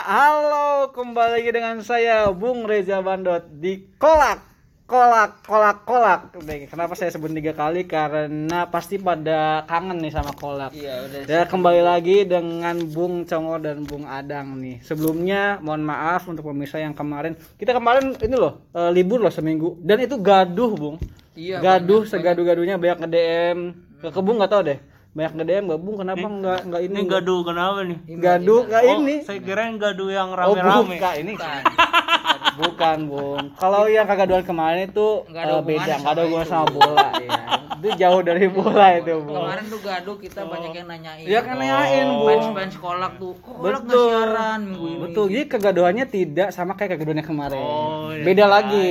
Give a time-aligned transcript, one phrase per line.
[0.00, 4.40] halo kembali lagi dengan saya Bung Reza Bandot di kolak
[4.88, 6.20] kolak kolak kolak
[6.72, 11.20] kenapa saya sebut tiga kali karena pasti pada kangen nih sama kolak Iya, udah.
[11.28, 14.80] Ya kembali lagi dengan Bung Congo dan Bung Adang nih.
[14.80, 17.36] Sebelumnya mohon maaf untuk pemirsa yang kemarin.
[17.60, 20.96] Kita kemarin ini loh eh, libur loh seminggu dan itu gaduh Bung.
[21.36, 23.58] Iya, gaduh segaduh-gaduhnya banyak nge DM
[24.00, 24.78] ke ke Bung nggak tahu deh.
[25.10, 26.94] Banyak nge DM nggak Bung kenapa nggak nggak ini?
[26.94, 27.98] Ini gaduh kenapa nih?
[28.16, 29.14] Gaduh nggak Oh, ini.
[29.20, 30.86] saya kira yang gaduh yang Oh rame-rame.
[30.92, 31.32] bukan ini.
[31.34, 31.62] Bukan.
[32.52, 33.44] Bukan Bung.
[33.56, 36.52] Kalau yang kegaduhan kemarin itu Nggak ada eh, beda, nggak ada hubungan itu.
[36.52, 37.30] sama bola ya.
[37.72, 39.34] Itu jauh dari bola itu Bung.
[39.36, 41.24] Kemarin tuh gaduh kita banyak yang nanyain.
[41.26, 42.28] Ya kan nanyain Bung.
[42.30, 44.06] Fans-fans kolak tuh, kolak Betul.
[44.06, 45.00] siaran minggu ini.
[45.02, 47.58] Betul, jadi kegaduhannya tidak sama kayak kegaduhannya kemarin.
[47.58, 48.22] Oh, iya.
[48.22, 48.90] beda lagi.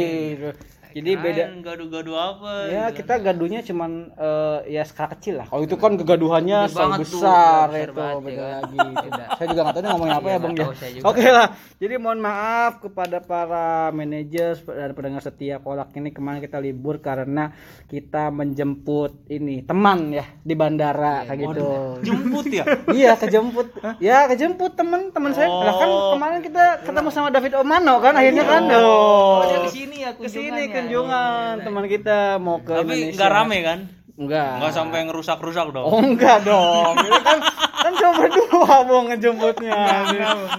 [0.90, 1.44] Jadi beda.
[1.46, 2.52] Kirain gaduh-gaduh apa?
[2.66, 5.48] Ya kita gaduhnya cuman eh, ya skala kecil lah.
[5.48, 8.78] Kalau itu kan kegaduhannya selalu tuh, besar besar itu banget, beda ya lagi.
[9.38, 10.64] saya juga nggak tahu ini ngomongin apa Iya, ya bang ya.
[10.66, 11.06] tahu saya juga.
[11.06, 11.48] Oke lah.
[11.78, 17.54] Jadi mohon maaf kepada para manajer dan pendengar setia kolak ini kemarin kita libur karena
[17.86, 21.68] kita menjemput ini teman ya di bandara kayak gitu.
[22.02, 22.66] Jemput ya?
[22.98, 23.68] iya kejemput
[24.02, 28.46] ya kejemput temen temen saya lah kan kemarin kita ketemu sama David Omano kan akhirnya
[28.46, 32.88] kan Oh, dia oh ke sini ya ke sini kunjungan teman kita mau ke Tapi
[32.90, 33.80] Indonesia nggak rame kan?
[34.16, 35.86] enggak Nggak sampai ngerusak-rusak dong.
[35.86, 37.38] oh enggak dong ini kan
[37.74, 39.80] kan cuma berdua mau ngejemputnya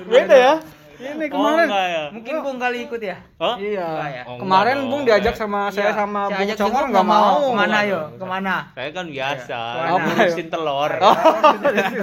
[0.03, 0.55] beda ya
[1.01, 2.05] ini Oh, kemarin enggak ya?
[2.13, 3.17] Mungkin Bung kali ikut ya.
[3.41, 3.57] Oh?
[3.57, 4.23] iya Enggak ya?
[4.29, 7.33] Oh, kemarin enggak Bung diajak sama saya Iya, sama saya Bung Congor jemput nggak mau
[7.41, 8.01] Ke mana yo?
[8.13, 8.55] Ke mana?
[8.71, 9.59] Saya kan biasa.
[9.73, 9.91] Ya?
[9.97, 10.93] Ngurusin telur.
[11.01, 11.15] oh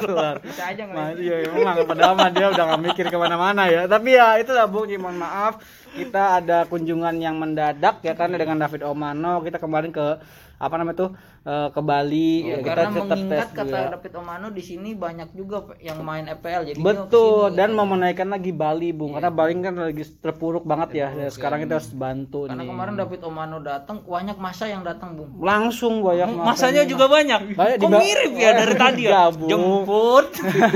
[0.02, 0.98] keluar Kita aja nggak.
[0.98, 3.86] Mas, iya memang padahal mah dia udah gak mikir ke mana-mana ya.
[3.86, 5.62] Tapi ya itulah Bung, Ji, mohon maaf
[5.98, 9.42] kita ada kunjungan yang mendadak ya kan dengan David Omano.
[9.42, 10.22] Kita kemarin ke
[10.58, 11.10] apa namanya tuh
[11.44, 12.32] eh, ke Bali.
[12.44, 13.94] ya, kita Karena mengingat kata juga.
[13.94, 18.50] David Omano di sini banyak juga yang main FPL jadi Betul dan mau menaikkan lagi
[18.50, 21.08] Bali Bung karena Bali kan lagi terpuruk banget ya.
[21.12, 22.70] Dan sekarang kita harus bantu Karena nih.
[22.70, 25.38] kemarin David Omano datang banyak masa yang datang Bung.
[25.38, 27.54] Langsung banyak Masanya juga banyak.
[27.54, 29.30] Banyak Kok mirip ya dari tadi ya?
[29.30, 30.26] Jemput,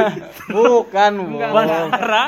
[0.53, 1.41] bukan Bung.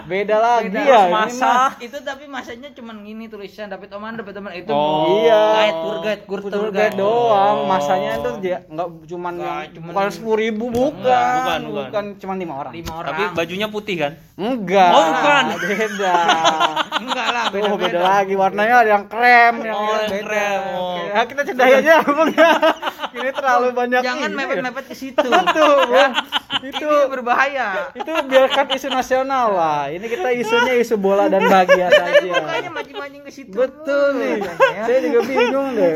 [0.06, 0.81] Beda lagi Beda.
[0.81, 1.01] ya.
[1.03, 1.53] ini Masa.
[1.78, 5.39] itu tapi masanya cuman gini tulisan David Omano David Omano itu Oh, iya.
[5.55, 9.94] guide tour guide tour guide guide doang, masanya itu dia nggak cuman Nggak, yang cuman-
[9.94, 12.05] bukan sepuluh ribu bukan, bukan, bukan.
[12.19, 12.73] cuman lima orang.
[12.73, 14.11] lima orang Tapi bajunya putih kan?
[14.35, 14.91] Enggak.
[14.91, 15.43] Oh, bukan.
[15.55, 16.13] Beda.
[17.03, 20.27] enggak lah Tuh beda beda lagi warnanya ada yang krem, yang Oh, yang beda.
[20.27, 20.83] krem, oh.
[20.93, 21.01] Oke.
[21.09, 22.51] Nah, kita cedai aja Bang ya.
[23.13, 24.63] Ini terlalu banyak jangan ini mepet ya.
[24.66, 25.22] mepet ke situ
[25.55, 25.77] Tuh.
[26.62, 29.84] Itu Itu berbahaya itu biarkan isu nasional lah.
[29.90, 32.41] Ini kita isunya isu bola dan bahagia tadi saja.
[32.44, 34.38] makanya mancing-mancing ke situ Betul nih.
[34.44, 34.84] Ya.
[34.86, 35.94] Saya juga bingung deh.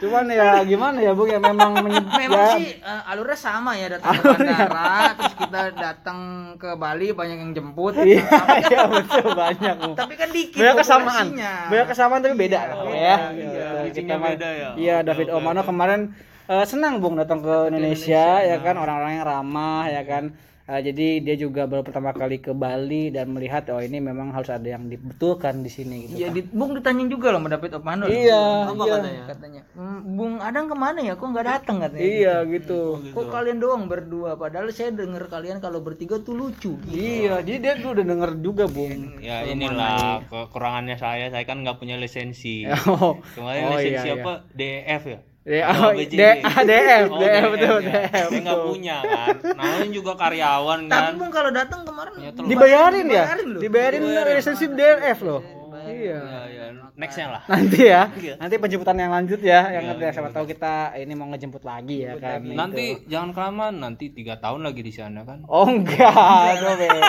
[0.00, 4.18] Cuman ya gimana ya Bu ya memang menyebut Memang sih eh, alurnya sama ya datang
[4.18, 6.18] ke bandara, terus kita datang
[6.56, 7.94] ke Bali banyak yang jemput.
[8.02, 8.24] Iya,
[8.68, 9.74] iya betul banyak.
[9.78, 9.92] Bu.
[9.94, 11.26] Tapi kan dikit Banyak kesamaan.
[11.70, 13.16] Banyak kesamaan tapi beda lah ya.
[13.32, 14.68] iya, isinya Kita beda ya.
[14.76, 16.12] Iya, David Omano kemarin
[16.48, 20.34] eh, senang Bung datang ke Indonesia, ya kan orang-orang yang ramah ya kan.
[20.62, 24.46] Eh, jadi dia juga baru pertama kali ke Bali dan melihat oh ini memang harus
[24.46, 26.22] ada yang dibetulkan di sini gitu.
[26.22, 28.06] Iya, di, Bung ditanyain juga loh sama David Omano.
[28.06, 28.94] Iya, Apa iya.
[28.94, 29.22] katanya?
[29.26, 31.18] Katanya, "Hmm, Bung Adang ke mana ya?
[31.18, 32.06] Kok nggak datang katanya?
[32.06, 32.80] Iya gitu.
[33.10, 34.38] Kok kalian doang berdua?
[34.38, 36.78] Padahal saya denger kalian kalau bertiga tuh lucu.
[36.86, 39.18] Iya, jadi dia tuh udah denger juga, Bung.
[39.18, 41.26] Ya inilah kekurangannya saya.
[41.34, 42.64] Saya kan nggak punya lisensi.
[42.86, 44.22] Oh, Kemarin Oh, lisensi iya, iya.
[44.22, 44.32] apa?
[44.54, 45.18] DF ya?
[45.42, 45.92] Ya, Oh, oh.
[45.98, 48.06] D- ah, DF, Oh, DF, betul, ya.
[48.06, 49.36] DF, Saya nggak punya kan.
[49.58, 51.12] Namanya juga karyawan Tapi kan.
[51.18, 52.12] Bung kalau datang kemarin
[52.46, 53.24] Dibayarin ya?
[53.26, 53.60] Dibayarin loh.
[53.60, 54.02] Dibayarin
[54.38, 55.42] lisensi DF loh.
[55.82, 56.14] Iya.
[56.22, 56.64] Ya, ya.
[56.94, 57.42] Nextnya lah.
[57.50, 58.02] Nanti ya.
[58.22, 58.34] Iya.
[58.38, 62.14] Nanti penjemputan yang lanjut ya, yang nanti siapa tahu kita ini mau ngejemput lagi ya
[62.22, 62.38] kan.
[62.38, 63.74] Nanti jangan kelamaan.
[63.82, 65.42] Nanti tiga tahun lagi di sana kan.
[65.50, 67.02] Oh enggak, itu beda.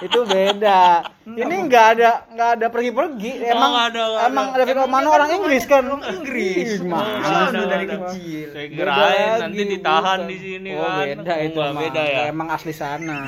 [0.00, 1.04] Itu beda.
[1.22, 3.32] Ini enggak ada enggak ada pergi-pergi.
[3.44, 5.84] Emang nggak ada, nggak emang David Omano orang Inggris kan?
[5.86, 6.80] Inggris.
[6.80, 7.20] Gimana?
[7.22, 7.94] Selalu ada, dari ada.
[8.08, 8.46] kecil.
[8.50, 11.04] Saya kirain nanti ditahan di sini oh, kan.
[11.04, 11.80] beda itu Enggak, mah.
[11.84, 12.20] beda ya.
[12.32, 13.20] Emang asli sana.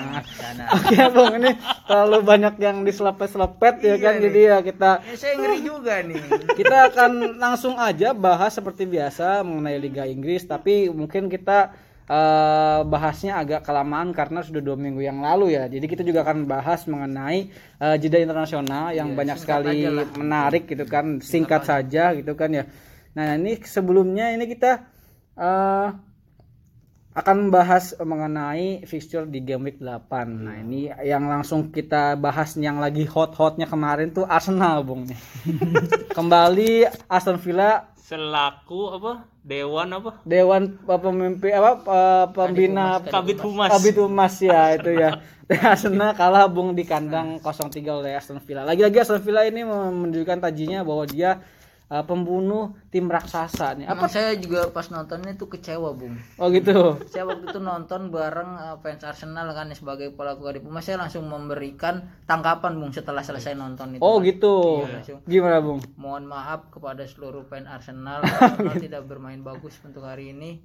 [0.75, 1.51] Oke, Bung, ini
[1.87, 4.15] terlalu banyak yang diselepet-selepet ya kan.
[4.19, 6.23] Jadi ya kita Ya, saya ngeri juga nih.
[6.59, 11.75] kita akan langsung aja bahas seperti biasa mengenai Liga Inggris tapi mungkin kita
[12.09, 15.69] eh, bahasnya agak kelamaan karena sudah dua minggu yang lalu ya.
[15.69, 17.49] Jadi kita juga akan bahas mengenai
[17.81, 22.65] eh, jeda internasional yang banyak sekali menarik gitu kan singkat saja gitu kan ya.
[23.15, 24.85] Nah ini sebelumnya ini kita
[25.39, 25.89] eh,
[27.15, 30.11] akan membahas mengenai fixture di game week 8.
[30.27, 35.07] Nah, ini yang langsung kita bahas yang lagi hot-hotnya kemarin tuh Arsenal, Bung.
[36.19, 41.73] Kembali Aston Villa selaku apa dewan apa Dewan uh, pemimpin apa
[42.37, 45.25] pembina kabit humas Kabit Humas ya itu ya.
[45.73, 48.65] Arsenal kalah bung di kandang 0-3 oleh Aston Villa.
[48.65, 51.45] Lagi-lagi Aston Villa ini menunjukkan tajinya bahwa dia
[51.93, 53.85] uh, pembunuh tim raksasa nih.
[53.91, 56.17] Emang saya juga pas nontonnya tuh kecewa, Bung.
[56.41, 56.97] Oh gitu.
[57.11, 61.29] Saya waktu itu nonton bareng uh, fans Arsenal kan sebagai pelaku Kadip Humas saya langsung
[61.29, 64.03] memberikan tangkapan, Bung, setelah selesai nonton itu.
[64.03, 64.27] Oh kan.
[64.27, 64.55] gitu.
[64.89, 65.19] Iya, langsung.
[65.29, 65.81] Gimana bung?
[66.01, 70.65] Mohon maaf kepada seluruh fans Arsenal, Arsenal tidak bermain bagus untuk hari ini.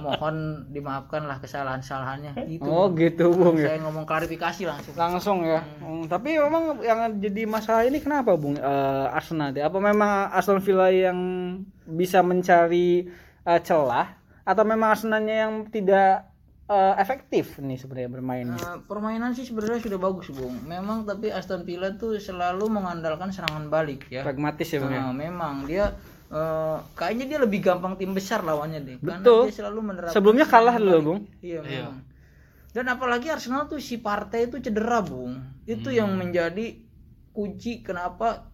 [0.00, 2.32] Mohon dimaafkanlah kesalahan-kesalahannya.
[2.50, 2.66] Gitu.
[2.66, 3.76] Oh gitu bung ya.
[3.76, 4.94] Saya ngomong klarifikasi langsung.
[4.96, 5.60] Langsung ya.
[5.78, 9.52] Hmm, tapi memang yang jadi masalah ini kenapa bung Eh, Arsenal?
[9.52, 11.18] Apa memang Aston Villa yang
[11.86, 13.06] bisa mencari
[13.46, 14.16] eh, celah
[14.46, 16.30] atau memang Arsenalnya yang tidak
[16.70, 18.58] eh, efektif nih sebenarnya bermainnya?
[18.58, 20.66] Eh, permainan sih sebenarnya sudah bagus, Bung.
[20.66, 24.22] Memang tapi Aston Villa tuh selalu mengandalkan serangan balik ya.
[24.22, 25.02] Pragmatis ya bung ya.
[25.02, 25.94] Nah, memang dia
[26.30, 28.96] eh, kayaknya dia lebih gampang tim besar lawannya deh.
[29.02, 29.42] Karena Betul.
[29.50, 31.20] dia selalu menerapkan Sebelumnya kalah dulu bung.
[31.42, 32.06] Iya, memang.
[32.76, 35.64] Dan apalagi Arsenal tuh si partai itu cedera, Bung.
[35.64, 36.76] Itu yang menjadi
[37.32, 38.52] kunci kenapa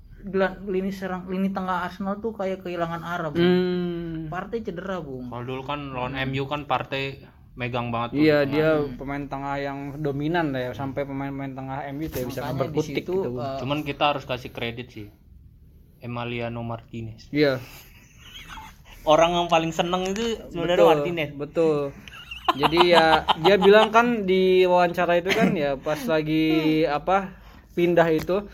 [0.67, 3.43] lini serang lini tengah Arsenal tuh kayak kehilangan arah, Bung.
[3.43, 4.31] Hmm.
[4.31, 5.29] Partai cedera, Bung.
[5.29, 7.23] kalau dulu kan lawan MU kan partai
[7.53, 8.21] megang banget tuh.
[8.25, 12.41] Iya dia pemain tengah yang dominan lah ya sampai pemain-pemain tengah MU tuh ya bisa
[12.57, 13.31] berkutik situ gitu.
[13.37, 15.09] Eh, cuman kita harus kasih kredit sih
[16.01, 17.61] Emiliano Martinez Iya.
[19.05, 21.93] orang yang paling seneng itu sebenarnya Martinez Betul.
[22.53, 27.37] Jadi ya dia bilang kan di wawancara itu kan ya pas lagi apa
[27.73, 28.49] pindah itu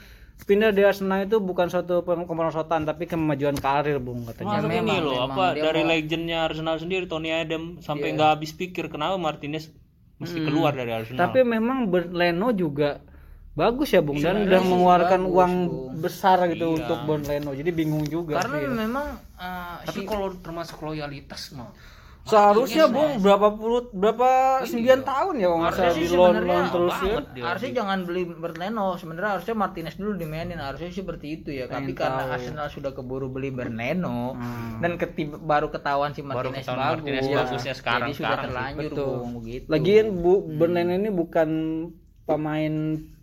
[0.49, 4.65] pindah di Arsenal itu bukan suatu pemerosotan tapi kemajuan karir bung katanya.
[4.65, 5.37] Masuk ini memang, loh memang.
[5.37, 9.69] apa dari mau- legendnya Arsenal sendiri Tony Adam sampai nggak habis pikir kenapa Martinez
[10.17, 11.21] mesti keluar dari Arsenal.
[11.29, 13.05] Tapi memang Leno juga
[13.53, 14.25] bagus ya bung.
[14.25, 15.53] Dan udah mengeluarkan uang
[16.01, 17.53] besar gitu untuk Bon Leno.
[17.53, 18.73] Jadi bingung juga karena sih.
[18.73, 19.07] memang
[19.37, 21.69] eh, tapi kalau termasuk loyalitas mah
[22.27, 24.29] seharusnya bung berapa puluh berapa
[24.65, 27.17] sembilan tahun ya kalau nggak salah di loan loan terus ya.
[27.47, 31.65] harusnya jangan beli Berneno sebenarnya harusnya Martinez dulu dimainin harusnya seperti itu ya.
[31.69, 34.37] Tapi karena Arsenal sudah keburu beli Berneno
[34.79, 39.07] dan ketib- baru ketahuan si Martinez ketahuan bagus, Martinez bagusnya sekarang- jadi sudah terlanjur Betul.
[39.09, 41.49] Bung, begitu Lagian Bu Berneno ini bukan
[42.29, 42.75] pemain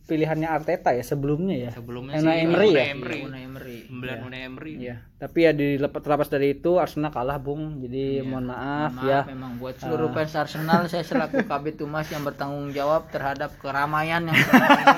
[0.06, 1.72] pilihannya Arteta ya sebelumnya ya.
[1.74, 2.94] sebelumnya Emery ya?
[2.94, 3.20] Emery.
[3.26, 3.78] Emery.
[4.22, 4.74] Unai Emery.
[4.78, 4.96] Iya.
[5.25, 7.81] Tapi ya dilepas terlepas dari itu Arsenal kalah Bung.
[7.81, 9.19] Jadi mohon maaf, Maaf ya.
[9.25, 14.38] memang buat seluruh fans Arsenal saya selaku Kabit Humas yang bertanggung jawab terhadap keramaian yang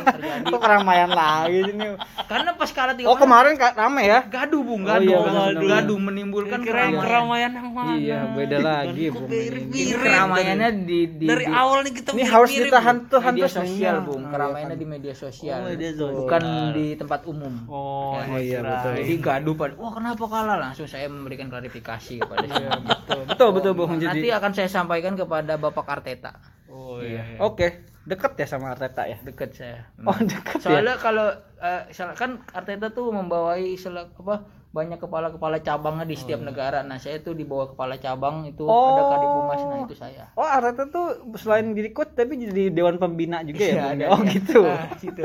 [0.09, 1.95] terjadi Kok keramaian lagi ini?
[2.27, 4.19] karena pas kalah tiga Oh kemarin Kak rame ya?
[4.27, 9.03] gaduh bung Oh, gaduh iya, gaduh, gaduh menimbulkan keramaian keramaian yang mana Iya beda lagi
[9.07, 9.31] Bung.
[9.31, 13.47] Ini keramaiannya di, di, dari di awal nih kita Ini harus ditahan tuh media hantu
[13.55, 16.11] sosial bung keramaiannya di media sosial media sosial.
[16.17, 16.41] bukan
[16.73, 18.91] di tempat umum oh Oh iya betul.
[18.97, 23.21] jadi gaduh pada wah kenapa kalah langsung saya memberikan klarifikasi kepada Iya, si betul.
[23.27, 23.89] Betul betul Bung.
[23.91, 26.33] nanti Jadi akan saya sampaikan kepada Bapak Arteta
[26.67, 27.67] oh iya oke,
[28.03, 29.17] deket ya sama Arteta ya.
[29.19, 30.63] deket saya Oh, deket ya.
[30.63, 34.35] soalnya kalau eh, salah- kan Arteta tuh membawai sel- apa
[34.67, 38.75] banyak kepala-kepala cabangnya di setiap negara nah saya tuh di bawah kepala cabang itu ada
[38.99, 39.09] Oh.
[39.09, 43.41] kadip humas nah itu saya Oh Arteta tuh selain jadi coach tapi jadi dewan pembina
[43.41, 43.65] juga ya.
[43.65, 43.91] Iya, Bung?
[43.91, 44.29] ada, oh iya.
[44.29, 44.59] gitu.
[44.61, 45.23] Nah, situ.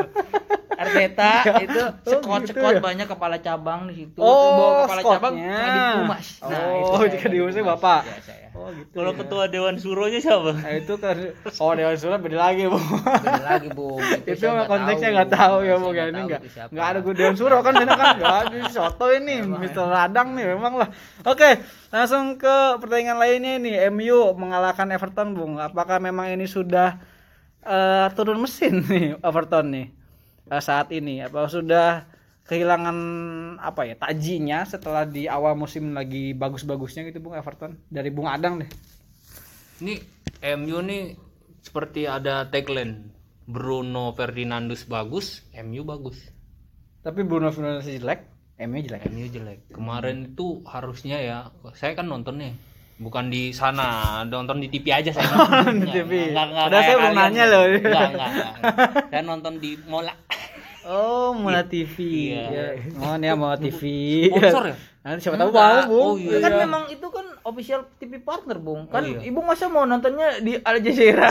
[0.92, 1.80] Arteta itu
[2.12, 2.80] sekot gitu sekot ya?
[2.80, 4.18] banyak kepala cabang di situ.
[4.18, 5.56] Oh, Bawa kepala cabang skotnya.
[5.56, 6.26] kadip humas.
[6.38, 7.56] Nah, Oh, itu saya, jika di humas.
[7.56, 8.00] Bapak.
[8.04, 8.36] Iya.
[8.52, 8.92] Oh gitu.
[8.92, 11.16] kalau ketua dewan suronya siapa Nah, itu kan
[11.56, 12.76] oh dewan surat beda lagi bu.
[12.76, 13.96] Beda lagi, Bung.
[14.28, 17.32] itu nggak konteksnya nggak tahu ya bu ya ini nggak itu nggak ada gue dewan
[17.32, 20.88] suruh kan sana kan nggak ada soto ini Mister Radang nih memang lah.
[21.24, 25.56] Oke langsung ke pertandingan lainnya nih MU mengalahkan Everton bung.
[25.56, 27.00] Apakah memang ini sudah
[27.64, 29.86] eh, turun mesin nih Everton nih
[30.58, 31.22] saat ini?
[31.22, 32.04] Apa sudah
[32.42, 32.96] kehilangan
[33.56, 38.58] apa ya tajinya setelah di awal musim lagi bagus-bagusnya gitu bung Everton dari bung Adang
[38.58, 38.66] deh.
[39.78, 40.02] ini
[40.52, 41.14] MU nih
[41.58, 46.18] seperti ada tagline Bruno Ferdinandus bagus MU bagus
[46.98, 48.26] Tapi Bruno Fernandes jelek,
[48.60, 49.06] MU jelek.
[49.06, 51.38] MU jelek kemarin itu harusnya ya
[51.72, 52.52] saya kan nonton nih
[52.98, 56.30] bukan di sana nonton di TV aja saya nonton Di TV.
[56.30, 57.62] Nggak- kayak saya belum nanya loh.
[57.70, 57.82] Nggak,
[58.12, 58.54] nggak, nggak.
[59.10, 60.14] saya nonton di Mola
[60.82, 61.94] Oh, Mola TV.
[62.34, 62.44] Iya.
[62.50, 62.64] Ya.
[62.98, 63.80] Oh, ya Mola TV.
[64.28, 65.98] sponsor ya Nanti siapa tahu mau, Bu.
[65.98, 66.38] Oh, iya.
[66.38, 68.86] Kan memang itu kan official TV partner, Bung.
[68.86, 69.18] Kan iya.
[69.26, 71.26] Ibu masa mau nontonnya di Al Jazeera?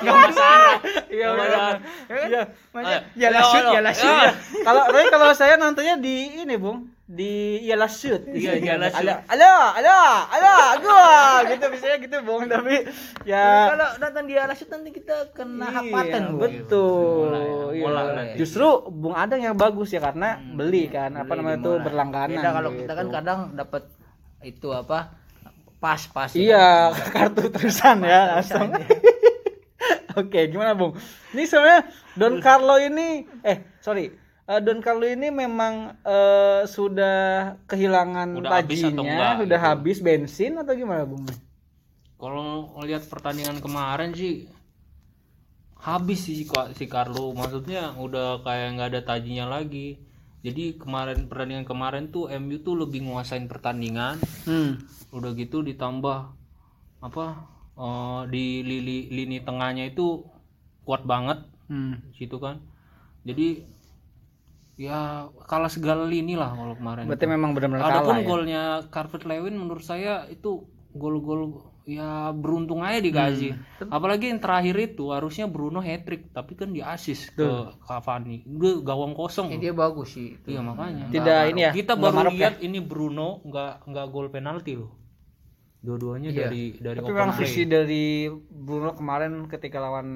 [0.00, 0.76] nggak masalah
[1.12, 1.36] Iya, benar.
[1.36, 1.76] masalah.
[2.08, 2.42] Iya.
[2.72, 2.98] Ayo.
[3.12, 4.00] Ya shoot, Ayo, ya lah ayo.
[4.00, 4.16] shoot.
[4.16, 4.32] Ayo.
[4.64, 6.88] Kalau tapi kalau saya nontonnya di ini, Bung.
[7.06, 8.26] Di Ialah Shoot.
[8.34, 9.06] Iya, Ialah Shoot.
[9.06, 9.96] Ada, ada, ada,
[10.26, 11.06] ada, gua.
[11.46, 12.50] Gitu biasanya gitu, Bung.
[12.50, 12.82] Tapi
[13.22, 17.30] ya Kalau nonton di Al shoot nanti kita kena hak Iya, paten, betul.
[17.78, 18.34] Mola ya, Iya.
[18.34, 22.42] Justru Bung Adang yang bagus ya karena beli kan apa namanya itu berlangganan.
[22.42, 22.80] Beda kalau gitu.
[22.82, 23.82] kita kan kadang dapat
[24.42, 24.98] itu apa
[25.78, 28.74] pas pas Iya, kartu terusan ya langsung.
[30.18, 30.96] Oke, gimana Bung?
[31.36, 31.86] Ini sebenarnya
[32.18, 34.10] Don Carlo ini eh sorry,
[34.46, 37.16] eh, Don Carlo ini memang eh, sudah
[37.66, 39.68] kehilangan Udah habis tajinya, enggak, sudah gitu.
[39.68, 41.26] habis bensin atau gimana Bung?
[42.16, 44.48] Kalau ngelihat pertandingan kemarin sih
[45.76, 50.00] habis sih si Carlo maksudnya udah kayak nggak ada tajinya lagi.
[50.40, 54.78] Jadi kemarin pertandingan kemarin tuh MU tuh lebih nguasain pertandingan, Hmm.
[55.10, 56.18] udah gitu ditambah
[57.02, 57.26] apa
[57.76, 60.24] eh, di lini, lini tengahnya itu
[60.82, 61.98] kuat banget Hmm.
[62.14, 62.62] situ kan.
[63.26, 63.66] Jadi
[64.76, 67.08] ya kalah segala lini lah kalau kemarin.
[67.08, 68.24] Berarti memang benar-benar kalah Adapun ya.
[68.28, 73.56] golnya Carpet Lewin menurut saya itu gol-gol ya beruntung aja dikasih.
[73.56, 73.94] Hmm.
[73.94, 77.46] Apalagi yang terakhir itu harusnya Bruno hat trick tapi kan di assist ke
[77.86, 78.44] Cavani.
[78.44, 79.54] Dia gawang kosong.
[79.54, 80.52] Eh, dia bagus sih itu.
[80.52, 81.08] Iya makanya.
[81.08, 81.72] Tidak ini ya.
[81.72, 82.32] Kita baru ya?
[82.34, 85.05] lihat ini Bruno nggak nggak gol penalti loh.
[85.78, 86.48] Dua-duanya Iya.
[86.48, 90.08] dari dari Tapi memang visi dari Bruno kemarin ketika lawan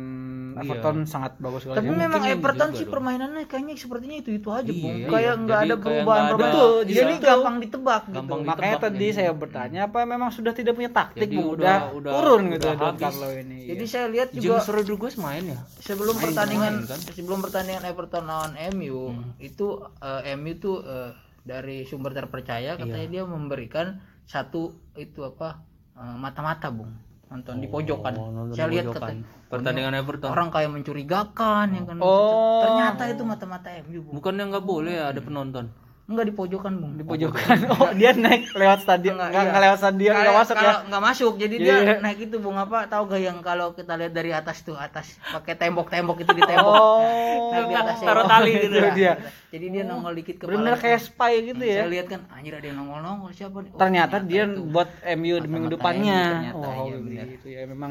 [0.56, 1.78] Everton sangat bagus sekali.
[1.78, 4.96] Tapi memang Everton juga sih permainannya kayaknya sepertinya itu itu aja Iya, bung.
[4.96, 5.06] iya.
[5.06, 6.50] Kayak nggak Jadi ada kayak perubahan nggak ada- perubahan.
[6.50, 8.48] Betul, Jadi jadi gampang ditebak gampang gitu.
[8.48, 9.12] Makanya ditebak tadi nih.
[9.12, 11.42] saya bertanya apa memang sudah tidak punya taktik Jadi Bu?
[11.44, 12.94] udah- udah, udah- turun udah gitu Don.
[12.96, 13.58] Carlo ini.
[13.68, 13.92] Jadi Iya.
[13.92, 15.58] saya lihat juga James Rodriguez main ya?
[15.78, 16.98] sebelum pertandingan main, kan?
[17.06, 19.38] sebelum pertandingan Everton lawan MU Hmm.
[19.38, 19.66] itu
[20.00, 23.12] eh, MU tuh eh, dari sumber terpercaya katanya Iya.
[23.12, 23.86] dia memberikan
[24.30, 25.58] satu itu apa
[25.98, 26.94] eh, mata-mata bung
[27.26, 29.02] nonton di pojokan Oh, nonton saya di lihat pojokan.
[29.02, 30.30] katanya Pertandingan Everton.
[30.30, 32.62] orang kayak mencurigakan ya kan Oh.
[32.62, 35.66] ternyata itu mata-mata MU bung Bukannya nggak boleh ya ada penonton?
[36.10, 37.56] Enggak di pojokan bung di pojokan.
[37.72, 39.14] Oh, dia naik lewat stadion.
[39.14, 39.48] Enggak, Enggak, iya.
[39.48, 40.60] enggak lewat stadion, enggak Kalau- masuk ya.
[40.60, 41.94] kalau nggak masuk jadi dia Iya.
[42.00, 45.54] naik itu bung apa tahu gak yang kalau kita lihat dari atas tuh atas pakai
[45.56, 47.50] tembok-tembok itu di tembok Oh.
[47.50, 48.92] naik di atas taruh tali gitu Iya, ya.
[48.92, 49.12] dia.
[49.48, 51.76] jadi dia nongol dikit ke Bener kayak spy gitu ya.
[51.78, 54.60] saya lihat kan anjir ada yang nongol-nongol siapa nih Oh, Ternyata dia itu.
[54.66, 56.20] buat MU di minggu depannya.
[56.20, 57.24] MU ternyata, Oh, iya benar.
[57.28, 57.90] gitu ya memang.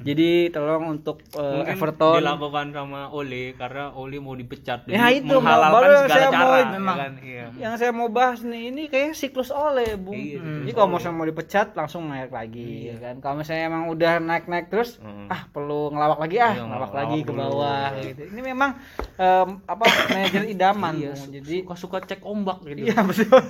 [0.00, 4.86] Jadi tolong untuk uh, Mungkin Everton dilakukan sama Ole karena Ole mau dipecat.
[4.86, 6.56] Ya, itu, menghalalkan segala cara.
[6.56, 6.96] ya memang.
[6.96, 7.12] kan?
[7.20, 7.46] Iya.
[7.56, 10.12] Yang saya mau bahas nih ini kayak siklus oleh bung.
[10.12, 10.62] Iya, Hmm.
[10.62, 13.14] jadi kalau misalnya mau dipecat langsung naik lagi ya kan.
[13.18, 15.26] Kalau misalnya emang udah naik naik terus Mm.
[15.26, 18.22] ah perlu ngelawak lagi ah Iya, ngelawak ngelawak lagi ke bawah gitu.
[18.28, 18.70] Ini memang
[19.14, 21.30] em, apa manajer idaman Iya, Bung.
[21.32, 22.84] jadi suka-suka cek ombak gitu.
[22.84, 23.26] iya betul.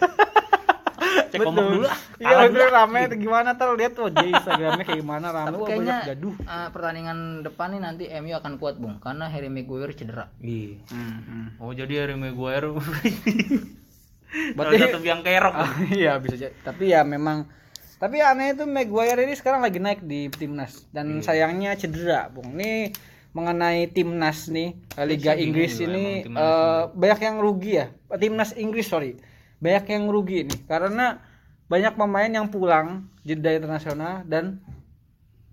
[1.31, 1.95] Cek ombak dulu ah.
[2.19, 5.47] iya betul rame itu gimana ntar lihat tuh di instagramnya kayak gimana rame.
[5.53, 8.99] Tapi kayaknya banyak gaduh eh, pertandingan depan nih nanti MU akan kuat bung.
[8.99, 10.27] Karena Harry Maguire cedera.
[10.37, 10.83] Iya.
[10.91, 11.47] Hmm, hmm.
[11.59, 12.67] Oh jadi Harry Maguire
[14.55, 15.55] Berarti- satu yang kerok.
[15.55, 17.51] Ah, iya bisa jadi tapi ya memang
[17.97, 20.89] tapi aneh itu Maguire ini sekarang lagi naik di timnas.
[20.89, 22.55] Dan sayangnya cedera bung.
[22.55, 22.97] Ini
[23.31, 27.87] mengenai timnas nih eh, Liga sih Inggris bingung ini eh, banyak yang rugi ya.
[28.15, 29.21] Timnas Inggris sorry.
[29.59, 31.21] Banyak yang rugi nih karena
[31.67, 32.89] banyak pemain yang pulang
[33.21, 34.65] jeda internasional dan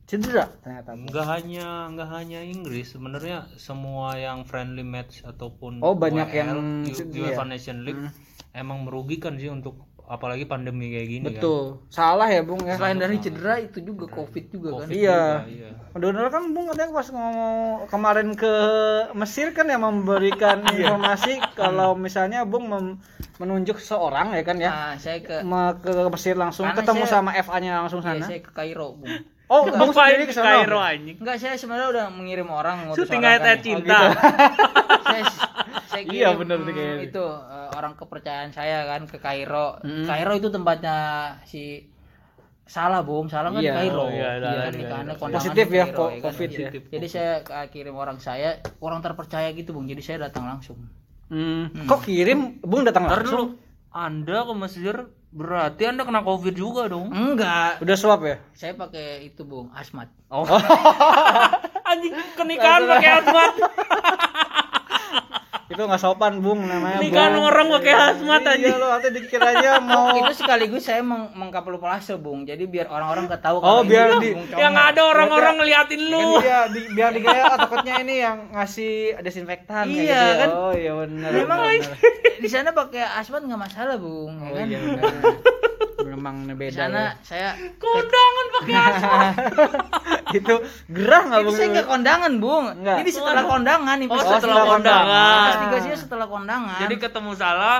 [0.05, 0.95] cedera ternyata.
[0.95, 1.03] Bung.
[1.05, 6.49] Enggak hanya enggak hanya Inggris, sebenarnya semua yang friendly match ataupun Oh, banyak WL, yang
[6.81, 7.27] U- cedera.
[7.27, 8.07] UEFA Nation League
[8.51, 9.75] emang merugikan sih untuk
[10.05, 11.29] apalagi pandemi kayak gini kan.
[11.33, 15.19] betul salah ya bung ya selain dari cedera itu juga covid juga kan Covid Iya.
[15.19, 15.69] juga, iya.
[15.93, 18.53] Donald kan Bung katanya pas ngomong kemarin ke
[19.13, 23.03] Mesir kan yang memberikan informasi kalau misalnya Bung mem-
[23.35, 27.13] menunjuk seorang ya kan ya nah, saya ke Ma- ke Mesir langsung Karena ketemu saya-
[27.13, 28.25] sama FA-nya langsung iya, sana.
[28.25, 29.11] saya ke Kairo bung
[29.47, 30.35] Oh, Bung sendiri ke.
[30.35, 31.15] Kairo anjing.
[31.17, 33.59] enggak saya sebenarnya udah mengirim orang ngutus Syuting orang kan.
[33.59, 33.99] cinta.
[35.07, 35.23] saya,
[35.87, 37.03] saya kirim Iya, bener tuh mm, kayaknya.
[37.05, 40.03] itu eh, orang kepercayaan saya kan ke Kairo Mm.
[40.03, 40.97] Kairo itu tempatnya
[41.41, 41.87] si
[42.63, 45.17] salah bung salah kan Iya, di Kairo oh iya, Iya, iya, nikahannya iya.
[45.17, 46.21] kondangan Positif di ya, Kairo, ko- kan?
[46.21, 46.59] COVID Iya.
[46.59, 46.69] ya.
[46.89, 47.31] jadi saya
[47.65, 50.75] kirim orang saya orang terpercaya gitu bung jadi saya datang langsung
[51.27, 51.67] Hmm.
[51.83, 53.51] Kok kirim Bung datang Ntar langsung?
[53.51, 53.59] dulu.
[53.89, 54.95] Anda ke Mesir
[55.29, 57.07] berarti Anda kena Covid juga dong.
[57.09, 58.39] enggak Udah swab ya?
[58.53, 60.47] saya pakai itu bung asmat Oh.
[61.89, 63.51] anjing kenikahan pakai hazmat.
[65.77, 66.97] Itu nggak sopan Bung namanya.
[66.97, 67.45] Nikahan Bung.
[67.45, 68.73] orang pakai hazmat Iya anjing.
[68.73, 73.57] lo nanti dikiranya mau itu sekaligus saya meng mengkapulase bung jadi biar orang-orang nggak tahu
[73.59, 74.33] Oh, ini biar di-.
[74.51, 76.41] Yang ada orang-orang ngeliatin kan lu.
[76.41, 80.33] dia di, biar dikira oh, takutnya ini yang ngasih desinfektan kayak Iya, gitu ya.
[80.35, 80.49] kan?
[80.51, 81.29] Oh iya benar.
[81.31, 81.59] memang
[82.35, 84.79] di sana pakai asmat nggak masalah bung ya Oh kan iya.
[86.17, 86.73] Memang beda.
[86.75, 87.11] sana ya.
[87.21, 89.33] saya Kondangan pakai hazmat.
[90.33, 90.55] itu
[90.87, 91.53] gerah nggak Bung?
[91.53, 92.97] saya nggak kondangan bung Enggak.
[92.99, 95.05] ini setelah kondangan Oh, investigasi setelah setelah kondangan.
[95.05, 95.37] kondangan.
[95.39, 97.77] investigasinya setelah kondangan Jadi ketemu salah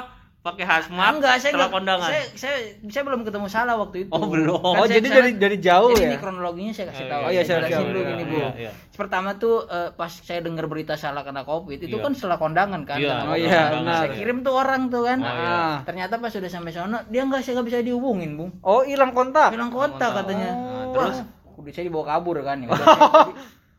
[0.47, 4.23] pakai hazmat enggak saya enggak kondangan saya, saya saya belum ketemu salah waktu itu Oh,
[4.25, 4.55] belum.
[4.55, 6.07] Kan Oh, saya jadi dari dari jauh jadi ya.
[6.07, 8.71] ini kronologinya saya kasih Oh, tahu iya, iya, saya jelasin siap, dulu Iya, bu iya.
[8.93, 12.01] pertama tuh eh, pas saya dengar berita salah kena covid itu Iya.
[12.01, 13.95] kan setelah kondangan kan Iya, oh iya, Nah, benar.
[13.99, 15.51] saya kirim tuh orang tuh kan Oh, iya.
[15.51, 15.75] Ah.
[15.83, 19.51] ternyata pas sudah sampai sana dia nggak saya nggak bisa dihubungin bung Oh, hilang kontak.
[19.51, 21.17] bilang kota katanya Nah, Wah, terus?
[21.57, 22.71] udah saya dibawa kabur kan ya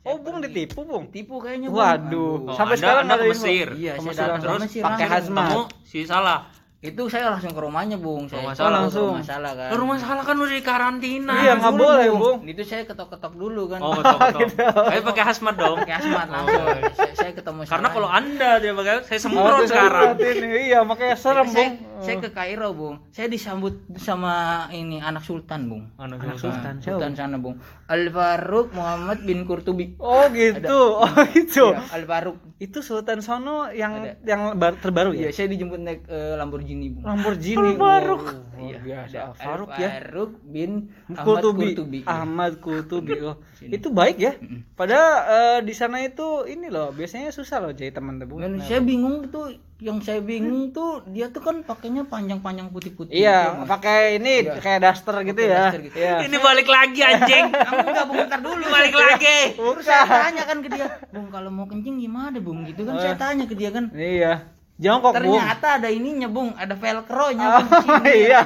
[0.00, 1.04] Oh, Bung ditipu, Bung.
[1.08, 1.76] tipu kayaknya Bung.
[1.78, 3.24] Waduh, Oh, sampai Anda- sekarang Anda ke.
[3.28, 3.66] Mesir.
[3.76, 5.46] iya Ke saya Mesir Mesir pakai hazmat.
[5.46, 6.38] kamu si salah
[6.80, 8.78] itu saya langsung ke rumahnya bung saya Rumah saya salah.
[8.78, 9.18] langsung Langsung.
[9.18, 12.38] masalah kan Lah, rumah salah kan udah di karantina Iya, nggak boleh, Bung.
[12.44, 14.46] itu saya ketok-ketok dulu kan oh betul betul
[14.86, 16.62] Tapi pakai hazmat dong pakai asmat langsung
[16.94, 20.34] saya, saya ketemu karena kalau anda dia pakai saya Oh, semprot sekarang saya.
[20.60, 21.98] Iya, makanya serem, saya, Bung.
[21.98, 24.32] saya ke Kairo bung saya disambut sama
[24.70, 26.78] ini anak sultan bung Anak Anak sultan.
[26.78, 26.94] sultan.
[26.94, 30.78] sultan sana bung Al Faruq Muhammad bin Kurtubi Oh, gitu.
[30.94, 31.66] Oh, itu.
[31.66, 34.18] Iya, Al Faruq Itu Sultan Sono yang Ada.
[34.24, 35.30] yang bar- terbaru iya ya?
[35.32, 37.70] saya dijemput naik eh, Lamborghini bung Lamborghini.
[37.74, 38.22] Faruk.
[38.22, 39.16] Wow, Iya, luar biasa.
[39.16, 39.88] ada Faruk Al ya.
[39.94, 40.70] Faruq bin
[41.08, 41.64] Ahmad Kultubi.
[41.64, 41.98] Kurtubi.
[42.04, 43.12] Ahmad Kultubi.
[43.20, 44.32] Oh, itu baik ya.
[44.74, 48.36] Padahal eh, di sana itu ini loh, biasanya susah loh jadi teman tebu.
[48.36, 53.14] Dan saya bingung tuh, yang saya bingung tuh dia tuh kan pakainya panjang-panjang putih-putih.
[53.14, 53.70] Iya, Mas.
[53.70, 54.58] pakai ini Iya.
[54.58, 55.70] kayak daster gitu ya.
[55.70, 55.96] daster gitu.
[55.96, 56.16] Iya.
[56.26, 60.58] ini balik lagi anjing Kamu enggak bung ntar dulu balik lagi Terus saya tanya kan
[60.58, 63.86] ke dia, Bung kalau mau kencing gimana Bung gitu kan saya tanya ke dia kan.
[63.94, 64.57] Iya.
[64.78, 65.34] Jongkok, Bung.
[65.34, 68.12] Ternyata ada ininya Bung, ada velcro-nya Oh, Bung, sini.
[68.24, 68.42] iya.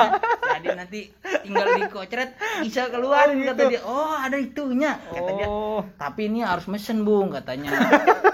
[0.52, 1.00] Jadi nanti
[1.42, 3.62] tinggal dikocret bisa keluar Oh, kata gitu.
[3.68, 3.80] dia.
[3.82, 5.46] Oh, ada itunya kata dia.
[5.46, 5.84] Oh.
[5.94, 7.68] Tapi ini harus mesen Bung katanya.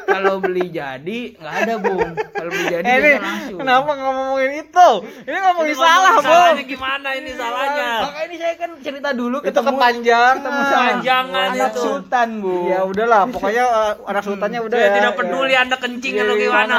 [0.09, 2.11] kalau beli jadi nggak ada Bung.
[2.15, 3.59] Kalau beli jadi Eh, ini langsung.
[3.59, 4.89] kenapa nggak ngomongin itu?
[5.25, 6.27] Ini ngomongin Ini salah, ngomongin Bung.
[6.29, 10.35] salahnya gimana ini salahnya Makanya ini saya kan cerita dulu Itu ketemu kepanjangan.
[10.39, 11.81] ketemu sama Kepanjangan anak itu.
[11.81, 12.55] sultan Bu.
[12.69, 14.95] Ya udahlah, pokoknya eh, anak sultannya udah saya ya.
[14.97, 15.61] tidak peduli ya.
[15.61, 16.77] anda kencing Iya, atau gimana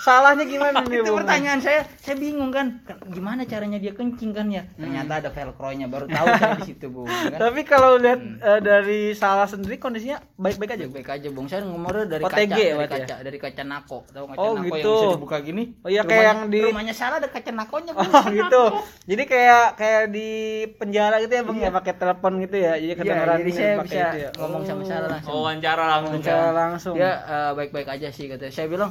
[0.00, 1.20] Salahnya gimana nih, itu Bung?
[1.20, 1.84] pertanyaan saya.
[1.94, 2.80] Saya bingung kan.
[3.06, 4.64] Gimana caranya dia kencing kan ya?
[4.72, 7.04] Ternyata ada velcro-nya baru tahu saya di situ bu.
[7.28, 7.36] Kan?
[7.36, 10.84] Tapi kalau lihat eh, dari salah sendiri kondisinya baik-baik aja.
[10.88, 11.46] baik aja bung.
[11.46, 13.98] Saya ngomongnya dari OTG kaca dari berarti kaca dari kaca nako.
[14.08, 14.88] Tahu kaca Oh, nako gitu.
[14.88, 15.62] yang bisa dibuka gini?
[15.78, 18.08] Oh iya, kayak yang di- rumahnya salah ada kaca nakonya bung.
[18.10, 18.62] Oh gitu.
[19.10, 20.28] Jadi kayak kayak di
[20.74, 21.70] penjara gitu ya bang ya?
[21.70, 22.72] Pakai telepon gitu ya.
[22.74, 24.30] Jadi Iya, kedengeran jadi saya pakai bisa itu ya.
[24.34, 24.86] ngomong sama Oh.
[24.86, 25.30] salah langsung.
[25.30, 26.94] Oh, wawancara langsung Wawancara langsung.
[26.96, 28.48] dia eh, baik-baik aja sih katanya.
[28.50, 28.90] Saya bilang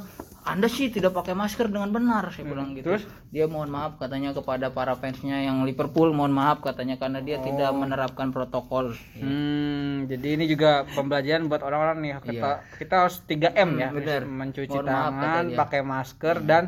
[0.50, 3.04] anda sih tidak pakai masker dengan benar saya bilang gitu Terus?
[3.30, 7.70] dia mohon maaf katanya kepada para fansnya yang Liverpool mohon maaf katanya karena dia tidak
[7.72, 13.88] menerapkan protokol Hmm, jadi ini juga pembelajaran buat orang-orang nih kita kita harus 3M ya,
[13.88, 14.22] Hmm, benar.
[14.26, 15.44] mencuci Mohon tangan.
[15.46, 15.58] Hmm.
[15.58, 16.64] pakai masker dan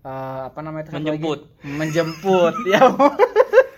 [0.00, 0.98] eh, apa namanya itu lagi?
[1.02, 1.40] Menjemput.
[1.62, 2.54] menjemput.
[2.72, 2.80] ya.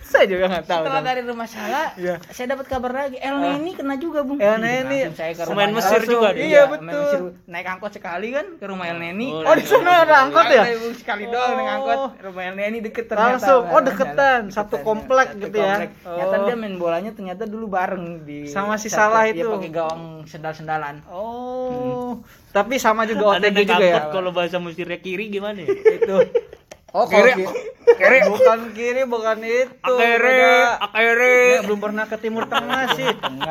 [0.09, 0.81] Saya juga nggak tahu.
[0.81, 2.15] setelah dari rumah salah Iya.
[2.27, 5.13] saya dapat kabar lagi El Neni kena juga bung El Neni.
[5.13, 6.41] Saya ke Mesir juga dia.
[6.41, 7.37] Iya, pemain betul.
[7.45, 10.63] Naik angkot sekali kan ke rumah El Neni Oh, di sana ada angkot ya?
[10.63, 13.61] Ada, Bung, sekali doang naik angkot rumah El Neni deket ternyata Langsung.
[13.69, 14.41] Oh, deketan.
[14.49, 14.83] Satu ya.
[14.83, 15.75] komplek Satu gitu ya.
[15.85, 16.43] ternyata Oh.
[16.43, 19.47] dia main bolanya ternyata dulu bareng di Sama si Salah dia itu.
[19.47, 22.19] pakai gawang sendal-sendalan Oh.
[22.49, 24.01] Tapi sama juga ada OTG juga ya.
[24.09, 25.69] kalau bahasa Mesirnya kiri gimana ya?
[25.69, 26.17] Itu.
[26.93, 27.45] oh Kiri.
[27.89, 29.73] Kiri bukan kiri bukan itu.
[29.81, 30.53] akere beda.
[30.85, 33.09] akere Ya, belum pernah ke Timur Tengah sih.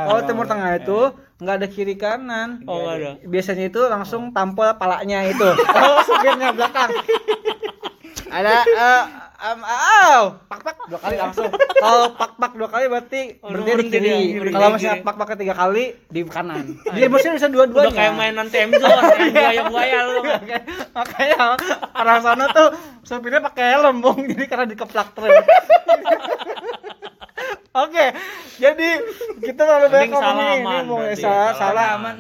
[0.09, 1.01] Oh, Timur Tengah itu
[1.39, 2.67] nggak ada kiri kanan.
[2.67, 5.49] oh nggak ada Biasanya itu langsung tampol palanya itu.
[5.79, 6.91] Oh, supirnya belakang.
[8.29, 9.03] Ada eh
[9.43, 10.21] um, oh,
[10.51, 11.51] pak pak dua kali langsung.
[11.53, 14.51] Kalau pak pak dua kali berarti Oh, di berhenti kiri.
[14.51, 15.05] Kalau kiri.
[15.05, 16.67] pak pak ketiga kali di kanan.
[16.89, 20.21] Jadi mesin bisa udah kayak mainan temzone yang buaya buaya lu
[20.97, 21.37] Makanya
[21.95, 22.69] orang sana tuh
[23.05, 24.01] supirnya pakai helm.
[24.03, 25.45] Jadi karena dikeplak terus.
[27.79, 28.07] Oke,
[28.57, 28.89] jadi
[29.39, 30.99] kita terlalu banyak ngomongin ini, Bung.
[30.99, 31.23] berarti.
[31.23, 31.87] Salah, Salah salah.
[31.95, 32.15] aman.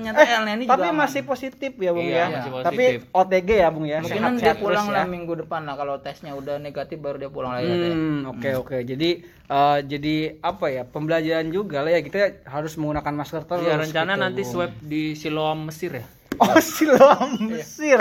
[0.44, 0.98] Neni juga tapi aman.
[1.00, 2.26] masih positif ya, Bung Iya, ya.
[2.30, 2.84] masih Tapi.
[3.10, 3.98] OTG ya, Bung ya.
[3.98, 5.10] mungkin dia pulang terus lah ya.
[5.10, 7.96] minggu depan lah kalau tesnya udah negatif baru dia pulang lagi katanya.
[7.96, 8.76] Hmm, oke oke.
[8.80, 10.82] Jadi eh, jadi apa ya?
[10.84, 13.64] Pembelajaran juga lah ya kita harus menggunakan masker terus.
[13.64, 16.06] ya rencana gitu, nanti swab di Siloam Mesir ya
[16.38, 17.98] Oh, Siloam Mesir.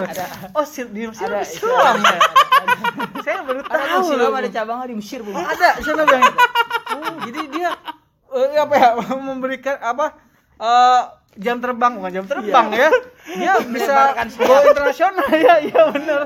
[0.54, 2.20] Oh, sil di Mesir ada Siloam ya.
[3.26, 3.98] Saya baru Ada tahu.
[3.98, 5.34] di Siloam ada cabangnya di Mesir, Bung.
[5.34, 6.22] ada sana bang
[6.98, 7.70] oh, jadi dia
[8.34, 8.90] eh, apa ya
[9.30, 10.06] memberikan apa
[10.58, 11.02] eh,
[11.38, 12.90] jam terbang bukan jam terbang ya.
[13.38, 15.28] Dia bisa go internasional.
[15.30, 16.22] Ya iya benar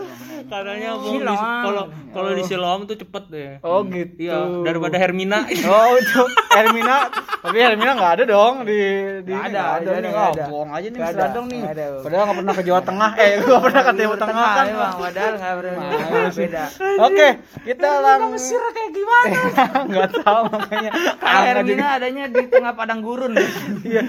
[0.50, 1.62] katanya Bung, di- Siloam.
[1.62, 6.98] kalau kalau di Siloam tuh cepet deh oh gitu iya daripada Hermina oh itu Hermina
[7.42, 8.80] tapi Hermina nggak ada dong di
[9.22, 10.44] di Nggak ini ada, nggak nggak ada, nih nggak oh, ada.
[10.50, 11.86] bohong aja nih Nggak Radong nih nggak ada.
[12.02, 15.34] padahal nggak pernah ke Jawa Tengah eh nggak pernah ke Timur Tengah kan Bang, padahal
[15.38, 16.64] nggak pernah beda.
[17.02, 17.28] oke
[17.62, 19.40] kita langsung Mesir kayak gimana?
[19.92, 20.92] nggak tahu makanya
[21.52, 23.36] Hermina adanya di tengah padang gurun.
[23.84, 24.02] Iya.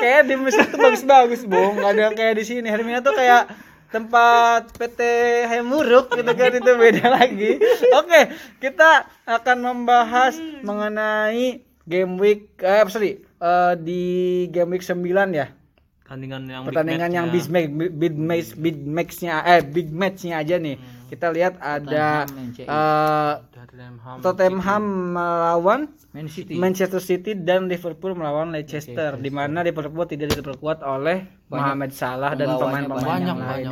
[0.00, 1.76] Kayak di Mesir tuh bagus-bagus, Bung.
[1.76, 2.66] Enggak ada kayak di sini.
[2.66, 3.52] Hermina tuh kayak
[3.96, 5.00] tempat PT
[5.48, 7.56] Hemuruk gitu kan itu beda lagi.
[7.96, 8.20] Oke,
[8.60, 14.02] kita akan membahas mengenai game week eh sorry eh, di
[14.52, 15.00] game week 9
[15.32, 15.48] ya.
[16.04, 20.60] Pertandingan yang big Pertandingan yang big match big match big match-nya eh big match-nya aja
[20.60, 20.76] nih.
[21.06, 26.54] Kita lihat ada Tottenham, eh, Tottenham, melawan Man City.
[26.58, 32.58] Manchester City dan Liverpool melawan Leicester di mana Liverpool tidak diperkuat oleh Mohamed Salah dan
[32.58, 33.66] pemain-pemain yang lain.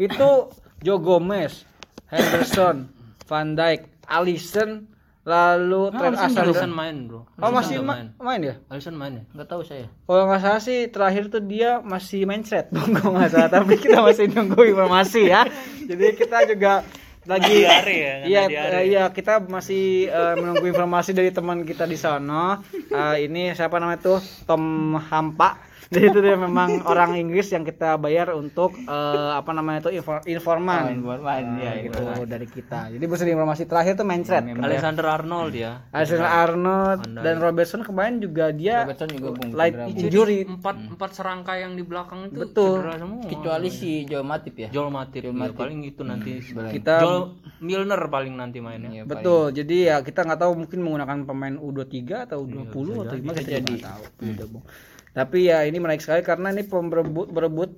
[0.00, 1.68] Itu Joe Gomez,
[2.08, 2.88] Henderson,
[3.28, 4.91] Van Dijk, Alisson,
[5.22, 6.74] lalu Trent Alisson Alexander.
[6.74, 8.54] main bro Oh masih Alisson ma- main ya?
[8.66, 12.42] Alisson main ya nggak tahu saya Kalau nggak salah sih terakhir tuh dia masih main
[12.42, 12.66] thread,
[12.98, 13.50] kalau nggak salah.
[13.52, 15.46] Tapi kita masih nunggu informasi ya.
[15.88, 16.82] Jadi kita juga
[17.22, 18.42] lagi diare ya, iya
[18.82, 22.58] iya kita masih eh, menunggu informasi dari teman kita di sana.
[22.74, 25.70] Eh, ini siapa namanya tuh Tom Hampa.
[25.92, 30.24] Jadi itu dia memang orang Inggris yang kita bayar untuk eh, apa namanya itu info-
[30.24, 30.96] informan.
[31.02, 32.88] main ya gitu dari kita.
[32.96, 34.48] Jadi bisa informasi terakhir tuh main thread.
[34.56, 40.48] Alexander Arnold ya Alexander Arnold dan Robertson kemarin juga dia Robertson juga bung light injury.
[40.48, 42.80] empat empat serangka yang di belakang itu Betul.
[42.96, 47.22] semua kecuali si Joe Matip ya Joel Matip, ya, paling itu nanti Kita Joel
[47.62, 49.54] Milner paling nanti mainnya Betul.
[49.54, 53.74] Jadi ya kita nggak tahu mungkin menggunakan pemain U23 atau U20 atau gimana kita jadi
[53.82, 54.02] tahu.
[54.22, 54.64] Gitu, Bung.
[55.12, 57.70] Tapi ya ini menarik sekali karena ini berebut berebut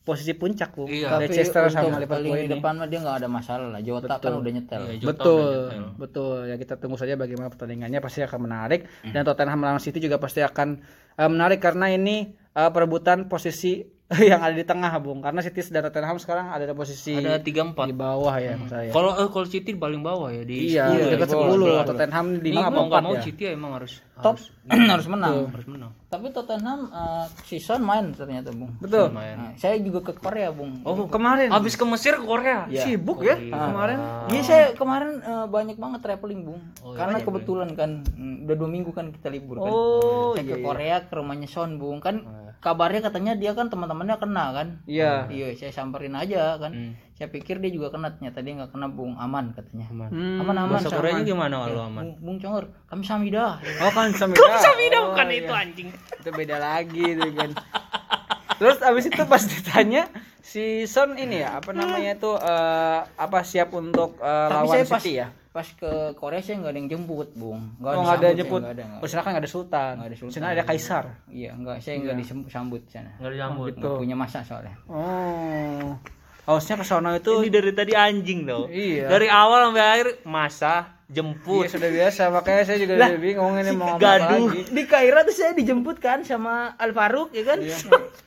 [0.00, 0.88] posisi puncak, Bu.
[0.88, 1.20] Iya.
[1.20, 2.48] Leicester untuk sama Liverpool ini.
[2.48, 5.52] depan mah dia nggak ada masalah lah Jota kan udah nyetel Iya, Jota Betul, udah
[5.68, 5.84] nyetel.
[6.00, 6.36] betul.
[6.48, 10.40] Ya kita tunggu saja bagaimana pertandingannya pasti akan menarik dan Tottenham melawan City juga pasti
[10.40, 10.80] akan
[11.12, 13.84] eh, menarik karena ini eh, perebutan posisi
[14.32, 15.20] yang ada di tengah, Bung.
[15.20, 18.72] Karena City dan Tottenham sekarang ada di posisi ada tiga empat di bawah ya, maksud
[18.72, 18.88] saya.
[18.88, 21.48] kalau eh, kalau City paling bawah ya di Iya, sepuluh ya, dekat di bawah.
[21.48, 21.84] 10 sebelah.
[21.84, 23.22] Tottenham di mana mau nggak mau ya.
[23.28, 24.40] City emang harus top.
[24.40, 24.44] harus,
[24.96, 25.52] harus menang.
[25.52, 25.92] Harus menang.
[26.08, 28.72] Tapi Tottenham eh, season main ternyata bung.
[28.80, 29.12] Betul.
[29.12, 30.80] Nah, saya juga ke Korea bung.
[30.88, 31.52] Oh, kemarin?
[31.52, 32.64] Habis ke Mesir ke Korea?
[32.72, 33.98] Sibuk ya kemarin.
[34.32, 36.60] Iya saya kemarin eh, banyak banget traveling bung,
[36.96, 39.68] karena kebetulan kan mm, udah dua minggu kan kita libur kan.
[39.68, 42.24] Oh, saya ke Korea ke rumahnya Son bung, kan
[42.58, 44.68] kabarnya katanya dia kan teman-temannya kena kan.
[44.84, 45.30] Iya.
[45.30, 46.98] Iya saya samperin aja kan.
[47.14, 49.90] Saya pikir dia juga kena, ternyata dia nggak kena bung, aman katanya.
[49.90, 50.38] aman Hmm.
[50.42, 50.78] Aman aman.
[50.78, 53.58] bahasa Koreanya gimana kalau aman Bung, bung Congor, kami samida.
[53.82, 54.54] Oh kan Samida.
[54.62, 55.38] Samida Oh, bukan iya.
[55.42, 57.50] itu anjing Itu beda lagi itu kan.
[58.58, 60.10] Terus abis itu pas ditanya
[60.42, 65.02] si Son ini ya apa namanya itu eh, apa siap untuk eh, Tapi lawan pas
[65.02, 65.28] City ya?
[65.58, 67.74] Pas ke Korea saya nggak ada yang jemput bung.
[67.82, 68.60] Oh nggak ada disambut, jemput.
[68.62, 69.92] saya nggak ada, nggak Oh, sana kan nggak ada Sultan.
[69.98, 70.34] Nggak ada Sultan.
[70.38, 71.04] Sana ada Kaisar.
[71.26, 72.16] Iya enggak, saya nggak
[72.46, 73.10] disambut sana.
[73.18, 74.74] nggak disambut Nggak punya masa soalnya.
[74.86, 75.98] Oh.
[76.46, 79.04] Harusnya ke sono itu ini dari tadi anjing loh Iya.
[79.04, 83.72] dari awal sampai akhir masa Iya jemput sudah biasa makanya saya juga lebih bingung ini
[83.72, 84.44] mau ngomong apa gaduh.
[84.44, 84.60] lagi.
[84.68, 87.64] di Kairo tuh saya dijemput kan sama Al Farouk ya kan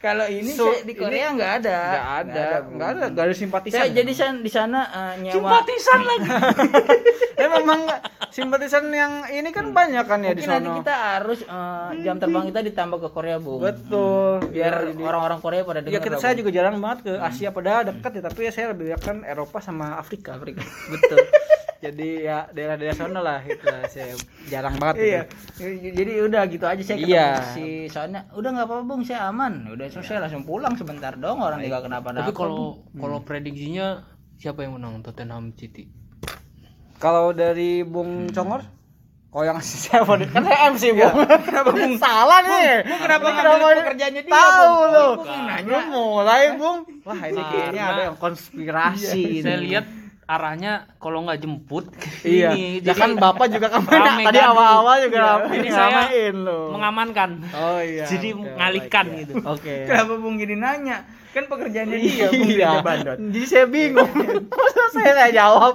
[0.02, 3.86] kalau ini So, saya di Korea nggak ada Nggak ada, nggak ada, nggak ada simpatisan.
[3.86, 6.30] saya jadi saya di sana eh, nyewa simpatisan lagi
[7.42, 7.80] Ya memang
[8.34, 12.50] simpatisan yang ini kan banyak kan ya di mungkin nanti kita harus eh, jam terbang
[12.50, 14.42] kita ditambah ke Korea bu Betul.
[14.50, 17.94] biar orang-orang Korea pada Ya dengar kita lah, saya juga jarang banget ke Asia padahal
[17.94, 20.34] dekat ya tapi saya lebih kan Eropa sama Afrika.
[20.34, 20.66] Afrika.
[20.98, 21.22] Betul.
[21.82, 24.14] Jadi ya daerah-daerah sana lah itu lah saya
[24.46, 24.96] jarang banget.
[24.98, 25.22] iya
[25.58, 25.90] gitu.
[25.92, 27.28] jadi udah gitu aja saya ketemu Iya.
[27.52, 31.58] si soalnya udah nggak apa-apa bung saya aman udah selesai langsung pulang sebentar dong orang
[31.60, 32.62] juga kenapa tapi kalau
[32.94, 35.90] kalau prediksinya siapa yang menang Tottenham City
[36.98, 38.62] Kalau dari Bung Congor
[39.28, 40.28] kalau yang ngasih siapa nih?
[40.28, 41.16] Kan saya MC, Bung.
[41.42, 42.84] Kenapa Bung salah nih?
[42.84, 44.92] Bung kenapa kenapa pekerjaannya dia, Tahu Bung?
[44.92, 45.08] lu.
[45.24, 45.64] Yang.
[45.64, 46.78] Lu mulai, Bung.
[47.02, 49.42] Wah, ini kayaknya ada yang konspirasi ini.
[49.42, 49.86] saya lihat
[50.32, 51.92] arahnya kalau nggak jemput
[52.22, 52.54] Iya.
[52.54, 54.50] ini Ya kan Bapak juga kan Rame tadi gaduh.
[54.50, 55.28] awal-awal juga Iya.
[55.28, 56.60] rame Jadi saya lu.
[56.72, 58.06] mengamankan Oh iya.
[58.06, 59.22] jadi oke, mengalihkan baik, ya.
[59.22, 59.76] gitu Oke.
[59.86, 60.98] kenapa bung gini nanya
[61.30, 62.70] kan pekerjaannya dia bung Iya.
[62.82, 64.12] bandot Jadi saya bingung.
[64.60, 65.74] Masa saya nggak jawab?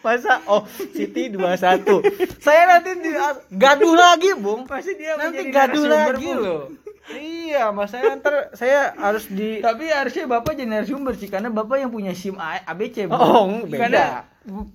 [0.00, 2.02] Masa oh City 21.
[2.38, 3.10] saya nanti di,
[3.52, 4.64] gaduh lagi, Bung.
[4.64, 6.74] pasti dia Nanti gaduh lagi loh.
[7.12, 11.76] Iya, mas saya ntar saya harus di Tapi harusnya Bapak jadi narasumber sih karena Bapak
[11.76, 13.14] yang punya SIM A- ABC, Bu.
[13.14, 13.76] Oh, beda.
[13.76, 14.04] Karena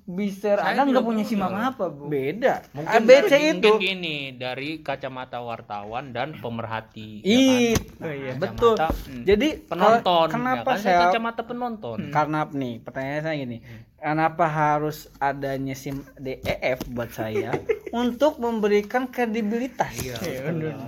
[0.05, 1.71] Mister Saya nggak punya SIM punya.
[1.71, 2.05] apa, Bu?
[2.05, 2.61] beda.
[2.71, 3.65] mungkin ABC dari- itu.
[3.65, 8.03] mungkin gini dari kacamata wartawan dan pemerhati ya Ih, kan?
[8.03, 8.75] oh iya, Kacamata, betul.
[8.77, 10.83] hmm, Jadi penonton kalau- kenapa ya kan?
[10.83, 13.57] saya kacamata penonton karena nih pertanyaan saya gini
[13.97, 17.49] kenapa harus adanya SIM DEF buat saya
[17.95, 20.21] untuk memberikan kredibilitas Iya,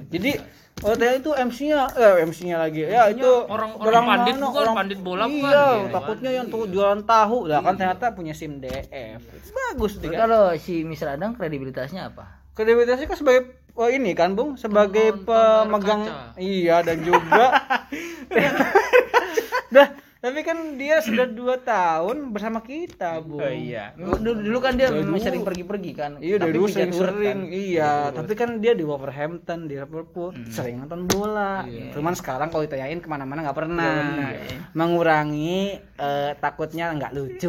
[0.06, 0.32] jadi
[0.78, 2.86] OTA itu MC-nya eh MC-nya lagi.
[2.86, 5.90] Ya itu orang- orang pandit mana, bukan, pandit bola bukan, iya kan.
[5.92, 7.38] takutnya yang tuh jualan tahu.
[7.46, 10.20] Lah kan ternyata punya SIM DEF bagus Tapi nih kan.
[10.24, 12.46] Kalau si Mister Adang kredibilitasnya apa?
[12.54, 13.42] kredibilitasnya kan sebagai
[13.74, 14.54] oh ini kan Bung?
[14.54, 16.38] Sebagai Penonton pemegang kaca.
[16.38, 17.46] iya dan juga
[19.76, 19.88] dah
[20.28, 23.40] Tapi kan dia sudah dua tahun bersama kita, Bu.
[23.40, 23.96] Oh iya.
[23.96, 26.12] Dulu, dulu kan dia memang sering pergi-pergi kan.
[26.20, 27.24] Iya, Tapi dulu sering turret sering.
[27.24, 27.40] kan.
[27.48, 30.52] Iya, tapi kan dia di Wolverhampton, di Liverpool, Hmm.
[30.52, 31.64] sering nonton bola.
[31.64, 31.96] Iya.
[31.96, 34.36] Cuman sekarang kalau ditanyain ke mana-mana nggak pernah.
[34.36, 34.60] iya.
[34.76, 37.48] Mengurangi eh, takutnya nggak lucu.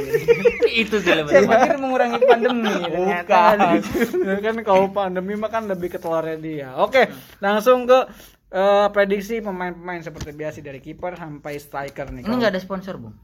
[0.86, 1.32] Itu sih lebih.
[1.32, 2.70] Saya pikir mengurangi pandemi.
[2.86, 3.40] ternyata.
[3.74, 4.38] Bukan.
[4.38, 6.68] kan kalau pandemi mah kan lebih ke telurnya dia.
[6.78, 7.98] Oke, langsung ke
[8.50, 12.22] eh, prediksi pemain-pemain seperti biasa dari kiper sampai striker nih.
[12.26, 13.16] Ini nggak ada sponsor, Bung.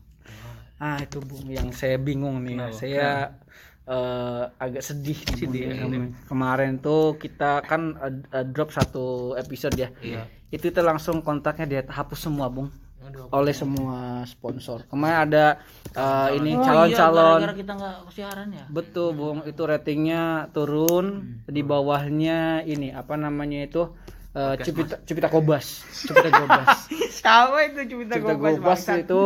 [0.83, 2.75] Ah itu bung yang saya bingung nih.
[2.75, 3.39] Saya
[3.87, 5.15] eh, agak sedih
[5.47, 5.75] Bung, ya.
[6.27, 9.95] Kemarin tuh kita kan eh, drop satu episode ya.
[10.03, 10.27] Iya.
[10.51, 12.69] Itu kita langsung kontaknya dia hapus semua bung
[13.07, 13.31] Aduh.
[13.31, 14.83] oleh semua sponsor.
[14.91, 15.45] Kemarin ada
[15.95, 17.41] eh, ini Oh, calon-calon.
[17.47, 18.65] iya, kita nggak siaran ya.
[18.67, 21.39] Betul bung, itu ratingnya turun.
[21.47, 23.87] Di bawahnya ini apa namanya itu
[24.33, 25.85] eh, Cipita Cipita Kobas.
[25.93, 26.69] Cipita Kobas.
[26.91, 28.53] Siapa itu Cipta Cipta Gobas?
[28.59, 29.25] Gobas itu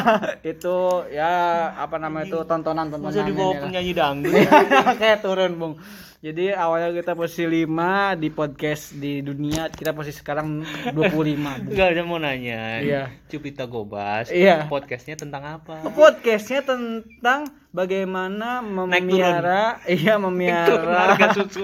[0.56, 0.76] itu
[1.14, 1.32] ya
[1.74, 4.34] apa namanya itu tontonan tontonan Masa dibawa penyanyi dangdut?
[5.00, 5.74] kayak turun bung
[6.18, 11.70] jadi awalnya kita posisi 5 di podcast di dunia kita posisi sekarang 25 bung.
[11.70, 12.82] Enggak ada mau nanya.
[12.82, 13.02] Iya.
[13.30, 14.26] Cupita Gobas.
[14.34, 14.66] Iya.
[14.66, 15.78] Podcastnya tentang apa?
[15.94, 21.62] podcastnya tentang bagaimana memelihara iya memelihara Harga susu.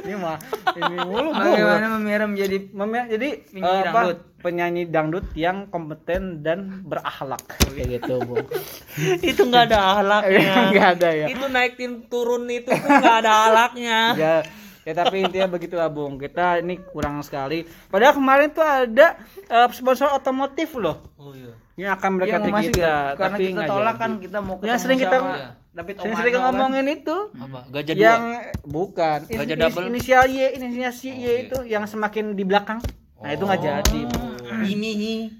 [0.00, 0.36] Ini mah
[0.72, 1.30] ini mulu.
[1.30, 4.18] Bagaimana memelihara menjadi Memia- jadi Penyanyi eh, apa, dangdut.
[4.38, 8.46] penyanyi dangdut yang kompeten dan berakhlak kayak gitu bung
[9.24, 10.50] itu nggak ada ahlaknya.
[10.72, 13.98] nggak ada ya Itu naikin turun itu nggak ada ahlaknya.
[14.18, 14.36] ya
[14.82, 19.14] ya tapi intinya begitulah bung kita ini kurang sekali padahal kemarin tuh ada
[19.44, 21.54] eh, sponsor otomotif loh Oh iya.
[21.74, 24.02] Yang akan Yang mendekati masih kita karena tapi kita tolak jadi.
[24.02, 25.32] kan kita mau ya ketemu sering kita sama
[25.72, 26.42] David sering, Omano sering kan.
[26.44, 27.60] ngomongin itu Apa?
[27.66, 28.40] Gajah yang dua.
[28.62, 29.84] bukan Gajah Ini- double?
[29.88, 32.78] inisial Y inisial Y Y itu yang semakin di belakang
[33.18, 34.30] nah itu nggak jadi Bung.
[34.52, 34.90] Ini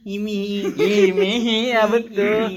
[0.09, 0.39] ini
[0.73, 1.29] ini
[1.69, 2.49] ya betul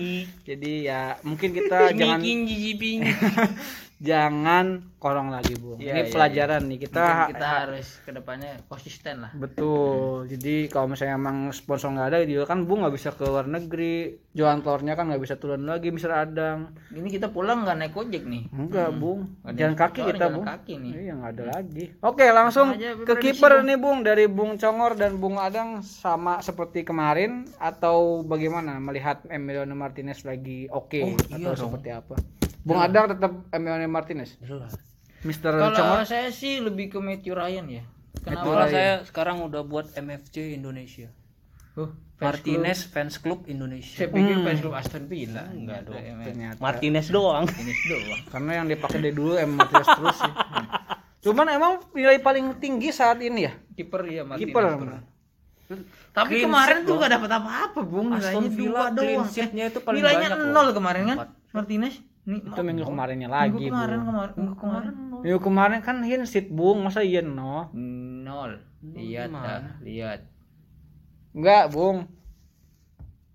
[0.41, 2.21] jadi ya mungkin kita jangan.
[3.97, 5.77] jangan korong lagi bu.
[5.77, 6.77] Iya, ini iya, pelajaran nih.
[6.81, 9.31] Kita Mungkin kita harus ke depannya konsisten lah.
[9.33, 10.25] betul.
[10.25, 14.17] Jadi kalau misalnya emang sponsor nggak ada juga kan bu nggak bisa ke luar negeri.
[14.31, 18.27] Jualan telurnya kan nggak bisa turun lagi Mister Adang Ini kita pulang nggak naik ojek
[18.27, 18.51] nih.
[18.51, 20.91] enggak bung Ada jalan kaki sponsor, kita jalan bung kaki nih.
[20.97, 21.83] iya nggak ada lagi.
[22.01, 23.63] Oke langsung aja ke kiper Bung.
[23.63, 25.79] nih bung dari bung Congor dan bung Adang.
[25.79, 32.15] Sama seperti kemarin atau bagaimana melihat Emiliano Martinez lagi oke Oh, atau seperti apa
[32.65, 34.35] bung Adang tetap Emiliano Martinez
[35.25, 37.83] Mister Congor Kalau saya sih lebih ke Matthew Ryan ya.
[38.21, 38.45] Kenapa?
[38.45, 41.09] Malah saya sekarang udah buat MFC Indonesia.
[41.73, 44.05] Huh, Martinez Fans Club Indonesia.
[44.05, 45.49] saya pikir fans club Aston Villa.
[45.51, 45.97] Enggak dong.
[45.97, 47.43] ternyata Martinez doang.
[47.49, 48.21] Ini doang.
[48.31, 50.33] karena yang dipakai dari dulu emang Martinez terus sih
[51.25, 54.53] cuman emang nilai paling tinggi saat ini ya Kiper ya Martinez.
[54.53, 54.63] kiper
[56.13, 58.07] Tapi Clean kemarin sheet tuh gak dapat apa-apa, Bung.
[58.13, 59.27] Aston Nilainya Villa dua clean doang.
[59.33, 60.53] sheet-nya Eh, itu paling nilainya banyak loh.
[60.53, 61.17] nol kemarin kan?
[61.51, 61.95] Martinez.
[62.25, 64.05] Nih, itu minggu kemarinnya minggu lagi kemarin Bu.
[64.07, 68.57] kemarin minggu kemarin minggu kemarin kan hin sit bung masa iya no nol.
[68.81, 70.19] Lihat dah, lihat.
[71.31, 72.09] enggak bung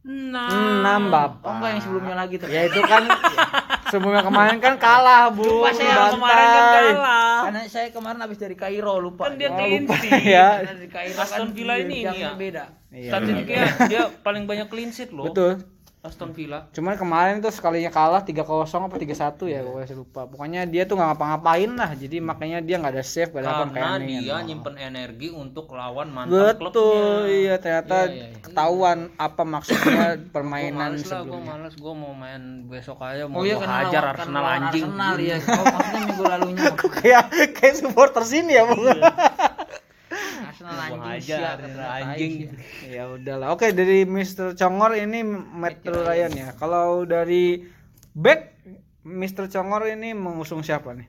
[0.00, 0.48] Nah.
[0.81, 2.48] enam bapak Oh enggak yang sebelumnya lagi tuh.
[2.48, 3.05] ya itu kan
[3.87, 6.14] sebelumnya kemarin kan kalah bu Lupa saya Dibantai.
[6.16, 7.40] kemarin kan kalah.
[7.42, 9.29] Karena saya kemarin habis dari Kairo lupa.
[9.29, 10.24] Kan dia Oh, clean lupa sheet.
[10.35, 12.31] ya Karena dari Kairo Aston kan Villa ini ini ya.
[12.33, 12.64] beda.
[12.90, 15.29] Iya, Statistiknya dia paling banyak clean sheet loh.
[15.29, 15.53] betul
[16.02, 16.64] Aston Villa.
[16.70, 19.04] cuman kemarin tuh sekalinya kalah 3-0 apa 3-1
[19.46, 23.04] ya gue masih lupa pokoknya dia tuh nggak ngapa-ngapain lah jadi makanya dia nggak ada
[23.04, 26.56] save gak ada apa Karena dia nyimpen energi untuk lawan mantan klubnya.
[26.56, 28.40] betul iya ternyata Iya, iya, iya.
[28.40, 29.84] ketahuan apa maksudnya
[30.16, 33.54] Gua permainan males lah, gue sebelumnya males, gue mau main besok aja Oh mau iya
[33.54, 34.84] gua karena hajar lawan- Arsenal anjing.
[34.86, 35.36] Arsenal ya.
[35.36, 36.64] Oh maksudnya minggu lalunya
[36.96, 38.80] kayak kayak supporter sini ya bung
[40.42, 42.33] Arsenal anjing Arsenal anjing.
[42.88, 44.55] ya udahlah oke dari Mr.
[44.55, 47.64] Congor ini Metro Ryan ya kalau dari
[48.12, 48.57] back
[49.03, 49.48] Mr.
[49.48, 51.09] Congor ini mengusung siapa nih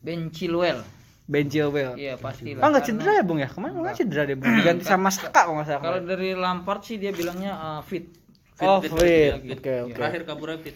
[0.00, 0.80] Ben Chilwell.
[1.30, 4.50] Ben Chilwell Iya pasti ah nggak cedera ya bung ya kemarin nggak cedera deh bung
[4.64, 8.10] ganti sama Saka kalau nggak salah Kalau dari Lampard sih dia bilangnya uh, fit.
[8.58, 10.74] oh fit, fit fit, oke oke Terakhir kabur rapid.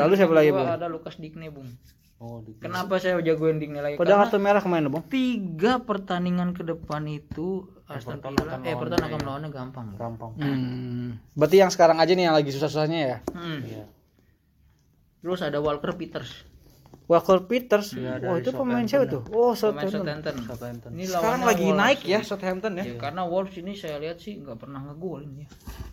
[0.00, 1.68] lalu siapa lagi bung ada Lukas Digne, Bung.
[2.20, 3.96] Oh, Kenapa saya jagoin Digne lagi?
[3.96, 9.08] Padahal kartu merah ke mana bung tiga pertandingan ke depan itu Aston Villa eh pertandingan
[9.08, 9.86] akan melawannya gampang.
[9.96, 10.30] Gampang.
[10.36, 11.32] hmm.
[11.32, 13.64] berarti yang sekarang aja nih yang lagi susah-susahnya ya Hmm.
[13.64, 13.84] Iya.
[15.24, 16.44] Terus ada Walker Peters.
[17.10, 20.34] Walker Peters Iya, oh itu pemain siapa tuh oh Southampton Southampton.
[20.46, 20.90] Southampton.
[20.94, 21.80] Ini sekarang lagi Wolves.
[21.80, 25.48] naik ya Southampton ya Ya, karena Wolves ini saya lihat sih nggak pernah ngegolin ya.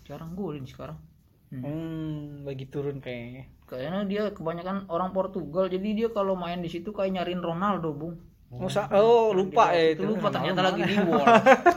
[0.06, 1.00] Jarang golin sekarang.
[1.48, 1.64] Hmm.
[1.64, 6.96] hmm, lagi turun kayaknya Kayaknya dia kebanyakan orang Portugal, jadi dia kalau main di situ
[6.96, 8.16] kayak nyariin Ronaldo, Bung.
[8.48, 10.16] Oh, oh lupa ya itu itu.
[10.16, 11.28] lupa ternyata lagi di Wolves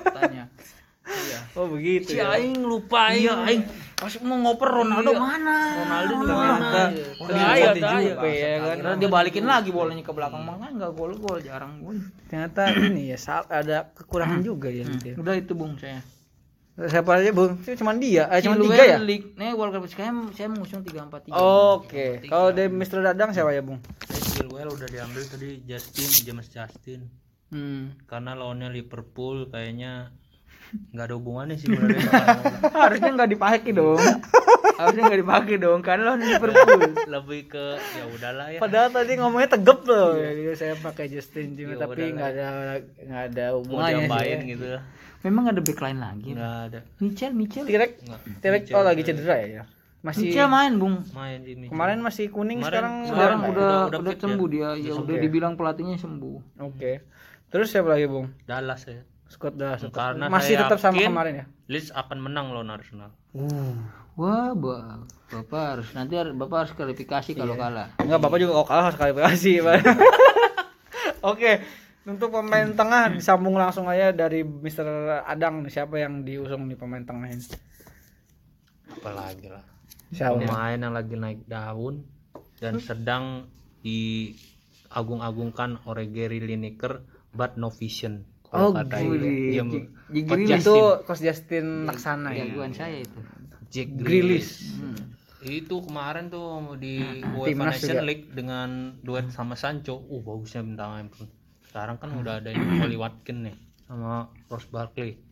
[0.06, 0.46] katanya.
[1.58, 2.30] Oh begitu Si ya.
[2.30, 3.26] aing lupa aing.
[3.26, 3.62] Iya, aing
[3.98, 5.56] pas mau ngoper Ronaldo mana?
[5.82, 6.84] Ronaldo di Mana?
[7.26, 8.18] ayat, ayat ayat.
[8.22, 8.96] ya kan.
[9.02, 11.98] Dia balikin lagi bolanya ke belakang makanya enggak gol-gol jarang gol.
[12.30, 13.18] Ternyata ini ya
[13.50, 14.86] ada kekurangan juga ya.
[14.86, 15.14] gitu ya.
[15.18, 16.06] Udah itu Bung saya.
[16.80, 17.60] Siapa aja bung?
[17.60, 18.96] Cuman dia, eh, cuman tiga ya?
[18.96, 19.36] League.
[19.36, 21.36] Nih World Cup saya saya mengusung 3 4 3.
[21.76, 23.02] Oke, kalau dari Mr.
[23.02, 23.84] Dadang siapa ya bung?
[24.32, 27.04] Chilwell udah diambil tadi Justin, James Justin.
[27.50, 27.92] Hmm.
[28.06, 30.08] Karena lawannya Liverpool kayaknya
[30.94, 32.06] nggak ada hubungannya sih sebenarnya.
[32.86, 33.98] Harusnya enggak dipakai dong.
[34.78, 36.80] Harusnya enggak dipakai dong karena lawan Liverpool.
[37.18, 38.58] Lebih ke ya udahlah ya.
[38.62, 40.14] Padahal tadi ngomongnya tegep loh.
[40.14, 42.46] Jadi saya pakai Justin juga, Ya, tapi nggak ada
[43.02, 44.06] nggak ada hubungannya.
[44.06, 44.48] diapain sih.
[44.54, 44.66] gitu.
[45.20, 46.32] Memang ada backline lagi.
[46.32, 46.80] Nggak ada.
[46.98, 47.64] Michel, Michel.
[47.64, 48.00] Tirek.
[48.40, 49.62] Tirek oh lagi cedera ya?
[50.00, 51.04] Masih Michel main, Bung.
[51.12, 51.76] Main di Michel.
[51.76, 53.50] kemarin masih kuning Kemarin- sekarang Sekarang udah.
[53.52, 54.52] udah udah- fit sembuh ya?
[54.74, 54.88] dia.
[54.88, 56.64] Ya udah dibilang pelatihnya sembuh.
[56.64, 57.04] Oke.
[57.48, 58.32] Terus siapa lagi bung?
[58.44, 59.04] Dallas ya.
[59.30, 61.44] Scott dah Karena masih saya tetap sama kemarin ya?
[61.70, 63.14] Leeds akan menang lawan Arsenal.
[64.18, 67.94] Wah, ba- Bapak harus nanti Bapak harus klarifikasi kalau kalah.
[68.02, 69.52] Enggak, Bapak juga kalau kalah harus klarifikasi.
[71.30, 71.62] Oke.
[72.08, 75.20] Untuk pemain tengah disambung langsung aja dari Mr.
[75.28, 77.44] Adang siapa yang diusung nih pemain tengah ini?
[78.88, 79.64] Apalagi lah.
[80.10, 80.40] Siapa?
[80.40, 82.08] Pemain yang lagi naik daun
[82.56, 83.52] dan sedang
[83.84, 87.04] diagung-agungkan oleh Gary Lineker
[87.36, 88.24] but no vision.
[88.50, 89.62] Oh, Jadi
[90.26, 91.06] Coach Itu.
[91.06, 92.50] Coach Justin Laksana ya.
[92.50, 93.20] jagoan saya itu.
[93.70, 94.74] Jack Grealish.
[94.74, 95.06] Grealish.
[95.40, 98.04] Itu kemarin tuh di UEFA Timnas Nation.
[98.04, 100.02] League dengan duet sama Sancho.
[100.10, 101.30] Uh, bagusnya bintang Ampun.
[101.70, 103.56] Sekarang kan udah ada ini Oli Watkins nih
[103.86, 105.22] sama Ross Barkley.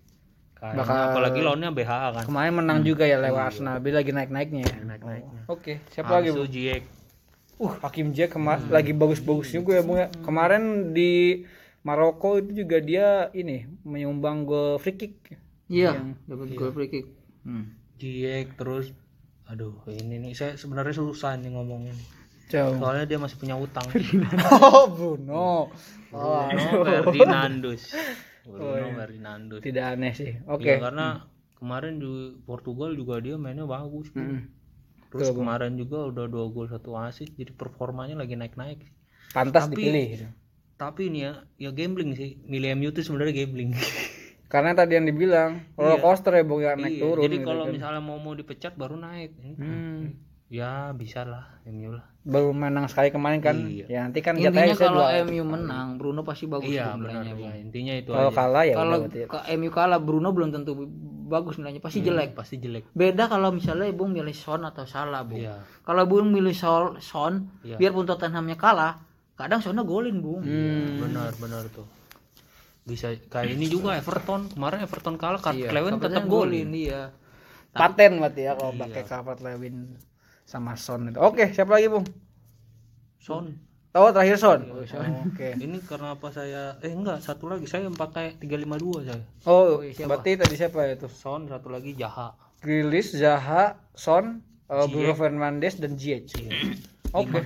[0.55, 2.25] Kayaknya Bakal- apalagi lawannya BHA kan.
[2.27, 3.79] Kemarin menang juga ya lewat Arsenal.
[3.79, 4.75] Dia lagi naik-naiknya ya.
[4.81, 5.41] Naik-naiknya.
[5.47, 6.47] Oke, siapa lagi, Ansu Bu?
[6.49, 6.85] Ziyech.
[7.59, 10.11] Uh, Hakim Ziyech kema- lagi bagus-bagus juga ya, Bung ya.
[10.23, 11.43] Kemarin di
[11.83, 15.35] Maroko itu juga dia ini menyumbang gol free kick.
[15.67, 17.07] Iya, dapat gol free kick.
[17.43, 17.75] Hmm.
[17.95, 18.95] Ziyech terus
[19.45, 21.95] aduh ini nih saya sebenarnya susah nih ngomongin.
[22.49, 22.75] Jauh.
[22.75, 23.85] Soalnya dia masih punya utang.
[24.55, 25.69] Oh, Bruno.
[26.09, 27.93] Oh, Bruno Ferdinandus.
[28.43, 29.61] Bruno Ferdinandus.
[29.61, 30.33] tidak aneh sih.
[30.35, 30.73] Iya, Oke.
[30.79, 32.09] karena kemarin di
[32.43, 34.09] Portugal juga dia mainnya bagus.
[34.09, 34.23] Bro.
[34.23, 34.41] Mm.
[35.09, 38.85] Terus kemarin juga udah dua gol satu assist, jadi performanya lagi naik-naik.
[39.31, 40.07] Pantas Tapi- dipilih.
[40.11, 40.27] gitu.
[40.75, 42.39] Tapi ini ya, ya gambling sih.
[42.43, 43.73] Milih MU itu sebenarnya gambling.
[44.49, 47.23] Karena tadi yang dibilang roller coaster ya, Bung ya naik Iya, turun.
[47.23, 47.73] jadi gitu kalau kan.
[47.75, 49.37] misalnya mau mau dipecat baru naik.
[49.37, 50.01] Ini Hmm.
[50.49, 52.09] Ya bisa lah MU lah.
[52.23, 53.57] baru menang sekali kemarin kan.
[53.59, 53.85] Iya.
[53.87, 55.21] Ya nanti kan Intinya kalau dua.
[55.23, 57.45] MU menang, Bruno pasti bagus Iya nilainya, benar.
[57.47, 58.37] Ya, intinya itu Kalau aja.
[58.39, 59.19] kalah ya Kalau berarti.
[59.25, 60.73] ke MU kalah, Bruno belum tentu
[61.27, 62.33] bagus nilainya, pasti jelek.
[62.33, 62.89] Pasti jelek.
[62.91, 65.41] Beda kalau misalnya Bung milih Son atau Salah, Bung.
[65.41, 65.57] Iya.
[65.83, 67.77] Kalau Bung milih Sol, Son, Iya.
[67.77, 69.01] biarpun Tottenhamnya kalah,
[69.35, 70.41] kadang Sonnya golin, Bung.
[70.43, 71.01] Hmm.
[71.03, 71.89] Benar benar tuh.
[72.83, 76.73] Bisa kayak ini juga Everton kemarin Everton kalah Kurt Iya, Lewin tetap golin.
[76.73, 77.13] iya.
[77.71, 78.81] Paten berarti ya kalau Iya.
[78.83, 79.93] pakai Calvert Lewin
[80.49, 81.21] sama Son itu.
[81.21, 82.09] Oke, siapa lagi, Bung?
[83.21, 83.53] Son.
[83.93, 84.61] Oh, terakhir Son.
[84.65, 85.53] Iya, Oh, Oke.
[85.61, 89.21] Ini karena apa saya eh enggak satu lagi saya yang pakai 352 saya.
[89.45, 90.09] Oh, siapa?
[90.09, 91.09] berarti tadi siapa itu?
[91.13, 92.33] Son satu lagi Jaha.
[92.65, 94.41] Grilis, Zaha, Son,
[94.73, 96.33] uh, Bruno Fernandes dan Ziyech.
[97.13, 97.45] Oke.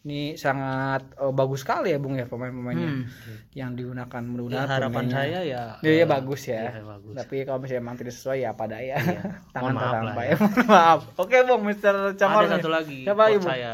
[0.00, 3.04] Ini sangat uh, bagus sekali ya Bung ya pemain-pemainnya
[3.52, 6.62] yang digunakan Ya, mudah-mudahan harapan pemainnya- saya ya Ya, ya bagus ya.
[6.70, 7.14] Iya, bagus.
[7.14, 8.96] Tapi kalau misalnya memang tidak sesuai ya apa daya.
[9.52, 10.26] Tangan Mohon maaf lah tersampai.
[10.26, 10.36] ya.
[10.66, 11.00] Maaf.
[11.16, 11.94] Oke Bung, Mr.
[12.14, 12.42] Camar.
[12.42, 13.44] Ada satu lagi quote Bung?
[13.46, 13.72] saya.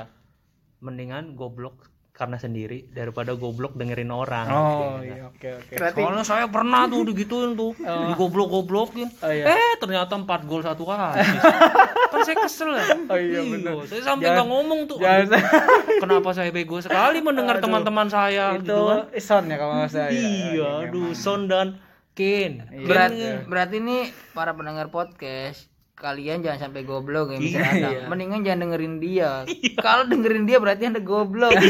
[0.79, 1.77] Mendingan goblok
[2.16, 4.48] karena sendiri daripada goblok dengerin orang.
[4.48, 5.74] Oh, iya oke oke.
[5.76, 7.76] Berarti Soalnya saya pernah tuh digituin tuh,
[8.11, 9.09] digoblok-goblokin.
[9.20, 9.44] Oh, iya.
[9.52, 11.44] Eh ternyata 4 gol satu assist.
[12.16, 12.85] kan saya kesel ya.
[13.05, 13.85] Oh, iya, bener.
[13.85, 14.96] Saya sampai nggak ngomong tuh.
[14.96, 19.00] jangan "Aduh, Kenapa saya bego sekali mendengar teman-teman saya itu gitu kan.
[19.20, 20.09] Son ya kalau nggak salah.
[20.09, 20.20] ya.
[20.24, 21.76] Iya, aduh Son dan.
[22.16, 22.88] Iya.
[22.88, 28.12] Berarti, berarti nih para pendengar podcast kalian jangan sampai goblok ya misalnya Iya, Adam.
[28.12, 29.48] Mendingan jangan dengerin dia.
[29.87, 31.56] Kalau dengerin dia berarti anda goblok.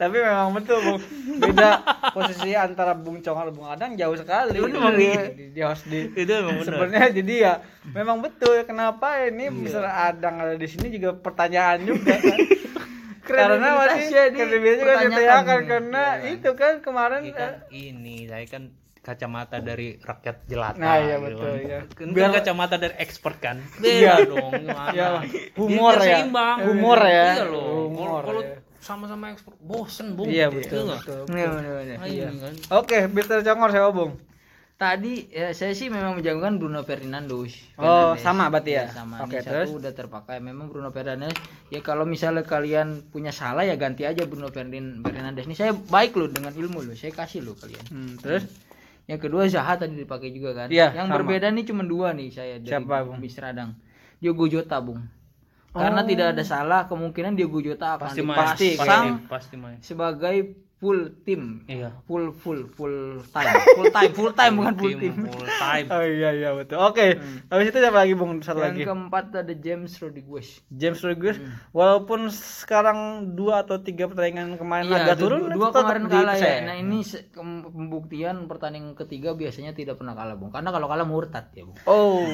[0.00, 0.96] Tapi memang betul Bung.
[1.44, 1.84] Beda
[2.16, 4.56] posisi antara Bung Congal dan Bung Adang jauh sekali.
[4.56, 5.22] Bener, di, iya.
[5.28, 6.32] di, di host di Itu
[6.64, 7.60] sebenarnya jadi ya
[7.92, 9.84] memang betul kenapa ini Mr.
[9.84, 12.38] Adang ada di sini juga pertanyaan juga kan.
[13.30, 19.96] karena masih Kredibilitasnya ditanyakan karena itu kan kemarin Ini kan ini saya kan kacamata dari
[19.96, 20.76] rakyat jelata.
[20.76, 21.60] Nah, iya, gitu betul, kan.
[21.62, 21.78] iya.
[21.88, 23.56] Kan Biar kacamata dari expert kan.
[23.80, 24.14] Iya.
[24.24, 24.92] Dong gimana.
[24.92, 25.08] Iya,
[25.56, 26.04] humor ya.
[26.20, 26.56] seimbang.
[26.64, 27.26] Humor ya.
[27.32, 27.64] Iya loh.
[27.88, 28.56] Humor Kalau ya.
[28.78, 30.28] sama-sama expert bosen, Bung.
[30.28, 31.00] iya betul, nggak?
[31.00, 31.20] betul.
[31.32, 31.96] Iya, bener.
[31.96, 32.54] Ah, ini kan.
[32.76, 33.40] Oke, Mr.
[33.42, 34.12] Congor siapa Bung?
[34.76, 37.52] Tadi ya, saya sih memang menjagokan Bruno Fernandes.
[37.76, 38.20] Oh, Fernandes.
[38.20, 38.88] sama berarti ya?
[38.88, 39.20] sama.
[39.20, 39.68] Oke, Ini terus?
[39.68, 40.40] satu udah terpakai.
[40.40, 41.36] Memang Bruno Fernandes
[41.68, 45.44] ya kalau misalnya kalian punya salah ya ganti aja Bruno Ferdin- Fernandes.
[45.44, 46.96] Ini saya baik loh dengan ilmu loh.
[46.96, 47.84] Saya kasih loh kalian.
[47.92, 48.48] Hmm, terus
[49.10, 50.68] Yang kedua Zaha tadi dipakai juga kan.
[50.70, 51.18] Iya, yang sama.
[51.18, 53.18] berbeda nih cuma dua nih saya dari Siapa, Bung?
[53.18, 53.74] Bis Radang.
[54.22, 55.02] Diogo Jota, Bung.
[55.74, 58.38] Karena tidak ada salah, kemungkinan Diogo Jota akan Pasti main.
[58.38, 59.78] Pasti, dipasang Pasti, pasti main.
[59.82, 60.36] sebagai
[60.80, 61.60] full tim.
[61.68, 61.92] Iya.
[62.08, 63.52] Full full full time.
[63.76, 65.14] Full time, full time bukan full tim.
[65.28, 65.86] full time.
[65.94, 66.80] Oh iya iya betul.
[66.80, 67.20] Oke.
[67.52, 68.40] Habis itu siapa lagi Bung?
[68.40, 68.82] Satu lagi.
[68.82, 70.64] Yang keempat ada James Rodriguez.
[70.72, 71.36] James Rodriguez
[71.76, 76.56] walaupun sekarang dua atau tiga pertandingan kemarin Iya, agak turun dua tetap kemarin kalah ya.
[76.64, 76.98] Nah, ini
[77.36, 80.48] pembuktian pertandingan ketiga biasanya tidak pernah kalah, Bung.
[80.48, 81.76] Karena kalau kalah murtad ya, Bung.
[81.84, 82.24] Oh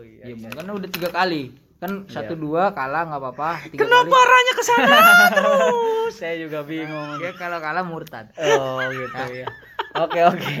[0.00, 0.32] iya.
[0.32, 0.52] Iya, Bung.
[0.56, 1.69] Karena udah tiga kali.
[1.80, 3.50] Kan satu dua kalah nggak apa-apa.
[3.72, 4.20] Kenapa kali.
[4.20, 4.96] arahnya ke sana
[5.32, 6.12] terus?
[6.12, 7.16] Saya juga bingung.
[7.18, 8.28] Ya kalau kalah murtad.
[8.36, 9.48] Oh gitu ya.
[9.96, 10.54] Oke oke.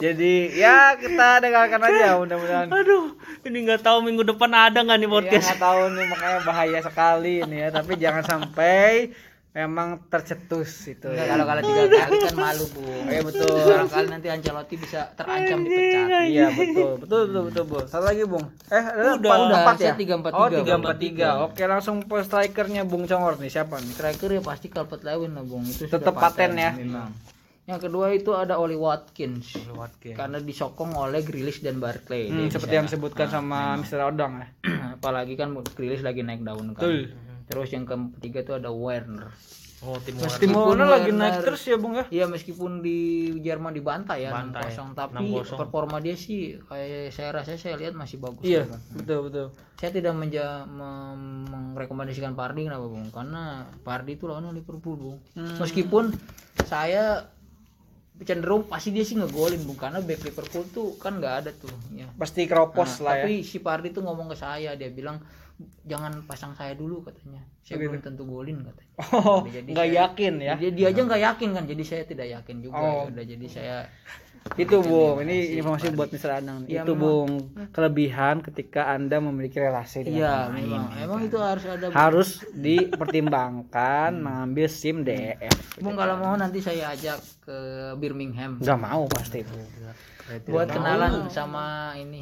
[0.00, 2.66] Jadi ya kita dengarkan aja mudah-mudahan.
[2.72, 3.12] Aduh,
[3.44, 5.46] ini nggak tahu minggu depan ada nggak nih Ya podcast?
[5.46, 7.68] nggak tahu nih makanya bahaya sekali ini ya.
[7.68, 9.12] Tapi jangan sampai
[9.54, 11.06] memang tercetus itu.
[11.14, 11.30] Ya.
[11.30, 13.06] kalau kalah tiga kali kan malu, Bung.
[13.06, 13.54] Iya, betul.
[13.54, 16.26] Barangkali nanti Ancelotti bisa terancam dipecat.
[16.26, 17.78] Iya betul betul betul betul bu.
[17.86, 18.44] Satu lagi bung.
[18.74, 19.58] Eh ada Udah, empat, udah.
[19.62, 19.94] empat ya.
[19.94, 21.28] tiga, empat, oh tiga, empat tiga.
[21.46, 23.94] Oke langsung ke strikernya bung Congor nih siapa nih?
[23.94, 25.62] Striker ya pasti Calvert Lewin lah, Bung.
[25.62, 26.74] Itu sudah Tetep paten ya.
[26.74, 27.14] Memang.
[27.64, 29.56] Yang kedua itu ada Oli Watkins.
[29.70, 30.18] Lewat game.
[30.18, 32.28] Karena disokong oleh Grealish dan Barclay.
[32.28, 34.04] Hmm, seperti yang disebutkan sama Mr.
[34.04, 34.48] Odang ya.
[34.98, 36.84] apalagi kan Grealish lagi naik daun kan.
[36.84, 37.14] Betul.
[37.44, 37.84] Terus yang
[38.14, 39.28] ketiga itu ada Werner.
[39.80, 42.08] Oh, tim lagi Werner- naik terus ya bung ya.
[42.08, 42.96] Iya meskipun di
[43.38, 44.72] Jerman dibantai ya Bantai.
[44.72, 45.44] 6-0 tapi 6-0.
[45.54, 48.40] performa dia sih kayak saya rasa saya lihat masih bagus.
[48.40, 48.80] Iya ya, Bung.
[48.96, 49.46] betul betul.
[49.76, 53.12] Saya tidak menja mem- merekomendasikan Pardi kenapa Bung?
[53.12, 53.42] Karena
[53.78, 55.18] Pardi itu lawannya Liverpool Bung.
[55.34, 55.60] Hmm.
[55.60, 56.16] Meskipun
[56.64, 57.28] saya
[58.16, 62.08] cenderung pasti dia sih ngegolin Bung karena back Liverpool tuh kan nggak ada tuh ya.
[62.14, 63.20] Pasti keropos Nah, lah ya.
[63.20, 65.20] tapi si Pardi tuh ngomong ke saya dia bilang
[65.84, 67.42] jangan pasang saya dulu katanya.
[67.60, 68.92] Saya belum tentu golin katanya.
[69.16, 70.54] Oh Jadi nggak saya- yakin ya.
[70.56, 72.74] Dia, dia aja nggak yakin kan, jadi saya tidak yakin juga.
[72.74, 72.84] Oh.
[72.84, 73.76] Ya udah jadi saya
[74.60, 75.24] Itu bung.
[75.24, 76.30] Ini informasi buat Mr.
[76.36, 76.68] Adang.
[76.68, 77.00] Iya, itu memang.
[77.00, 77.30] bung
[77.72, 80.84] kelebihan ketika anda memiliki relasi dengan Iya, memang.
[80.98, 81.88] Emang itu harus ada.
[81.88, 81.96] Bung.
[81.96, 85.80] harus dipertimbangkan mengambil SIM DF.
[85.80, 87.56] Bung kalau mau nanti saya ajak ke
[87.96, 89.56] Birmingham Nggak mau pasti bu.
[90.46, 92.20] buat kenalan sama ini.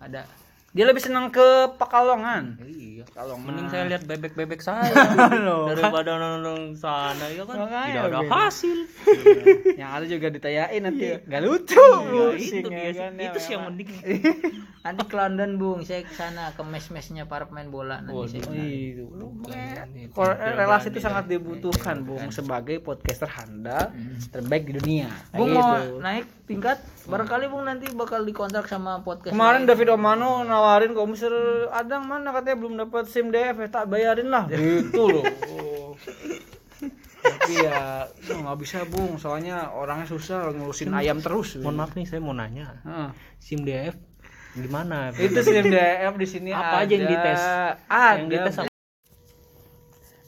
[0.00, 0.24] Ada
[0.68, 2.60] Dia lebih senang ke Pekalongan.
[2.60, 3.08] Iya.
[3.08, 4.92] Kalau Mending saya lihat bebek-bebek saya
[5.68, 7.56] daripada nonton sana ya kan.
[7.58, 8.78] Makanya Tidak ada hasil.
[9.74, 11.78] yang ada juga ditayain nanti nggak lucu.
[11.80, 13.00] Iya, itu ya biasa.
[13.00, 13.88] kan, ya, Itu sih yang mending.
[14.84, 18.42] nanti ke London Bung, saya ke sana ke mes-mesnya para pemain bola nanti saya.
[18.44, 19.88] kenalin.
[19.98, 20.12] Itu.
[20.12, 23.88] Kor- relasi itu sangat dibutuhkan, Bung, sebagai podcaster handal
[24.28, 25.08] terbaik di dunia.
[25.32, 25.96] Bung Kayak mau gitu.
[25.98, 26.78] naik tingkat,
[27.08, 29.32] barangkali Bung nanti bakal dikontrak sama podcast.
[29.32, 29.68] Kemarin lain.
[29.72, 31.32] David Omano nawarin kok Mister
[31.72, 34.44] Adang mana katanya belum dapat SIM DF ya tak bayarin lah.
[34.46, 35.24] Gitu loh.
[37.18, 41.56] Tapi ya nggak bisa bung, soalnya orangnya susah ngurusin ayam terus.
[41.58, 42.78] Mohon maaf nih saya mau nanya.
[42.84, 43.08] Heeh.
[43.40, 43.96] SIM DF
[44.54, 45.10] gimana?
[45.16, 47.12] Itu SIM DF di sini Apa aja yang ada.
[47.12, 47.42] dites?
[47.88, 48.16] Ada.
[48.20, 48.70] Yang dites apa?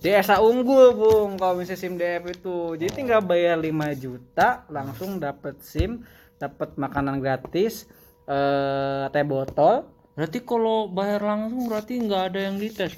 [0.00, 2.56] DSA unggul bung kalau misalnya SIM DF itu.
[2.80, 3.68] Jadi tinggal bayar 5
[4.00, 6.00] juta langsung dapat SIM,
[6.40, 7.84] dapat makanan gratis,
[8.24, 9.84] eh teh botol,
[10.20, 12.92] Berarti kalau bayar langsung berarti nggak ada yang dites,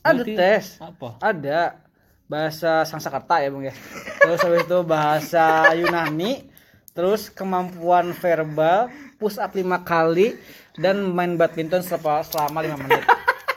[0.00, 0.64] ada Berarti tes.
[0.80, 1.08] Apa?
[1.20, 1.60] Ada
[2.24, 3.74] bahasa Sanskerta ya bung ya.
[4.24, 6.48] Terus habis itu bahasa Yunani,
[6.96, 8.88] terus kemampuan verbal,
[9.20, 10.40] push up lima kali
[10.80, 13.04] dan main badminton selama selama lima menit.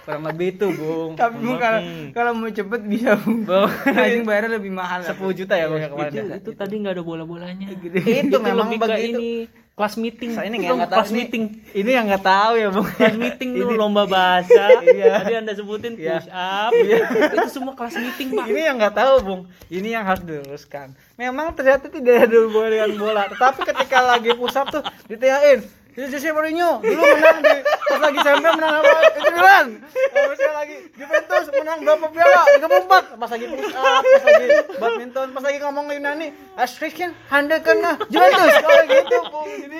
[0.08, 1.12] Kurang lebih itu bung.
[1.20, 1.80] Tapi Bung kalau
[2.16, 3.43] kalau mau cepet bisa Bung.
[3.91, 5.03] Anjing bayarnya lebih mahal.
[5.03, 6.12] 10 juta ya bung ya kemarin.
[6.16, 6.36] Itu, ya?
[6.39, 7.68] itu tadi nggak ada bola-bolanya.
[7.76, 9.20] Itu memang lebih ke begitu.
[9.20, 9.30] ini
[9.76, 10.32] kelas meeting.
[10.32, 11.43] Saya ini Itu nggak tahu kelas meeting.
[11.76, 12.88] Ini yang nggak tahu ya bung.
[12.88, 14.64] Kelas meeting tuh lomba bahasa.
[14.88, 15.20] Iya.
[15.20, 16.24] Tadi Anda sebutin Iya.
[16.24, 16.72] push up.
[16.72, 18.45] itu semua kelas meeting, Pak.
[18.47, 22.91] ini yang nggak tahu bung ini yang harus diluruskan memang ternyata tidak ada hubungan dengan
[22.95, 25.60] bola tetapi ketika lagi pusat tuh ditanyain
[25.98, 28.93] itu Jose Mourinho dulu menang di pas lagi sampai menang apa?
[29.18, 29.66] Itu Milan.
[30.14, 35.41] Misalnya lagi Juventus menang berapa piala 34 pas lagi push up pas lagi badminton pas
[35.41, 38.54] lagi ngomong Yunani Astrikin Handa kena Juventus.
[38.64, 39.80] Kalau gitu bung jadi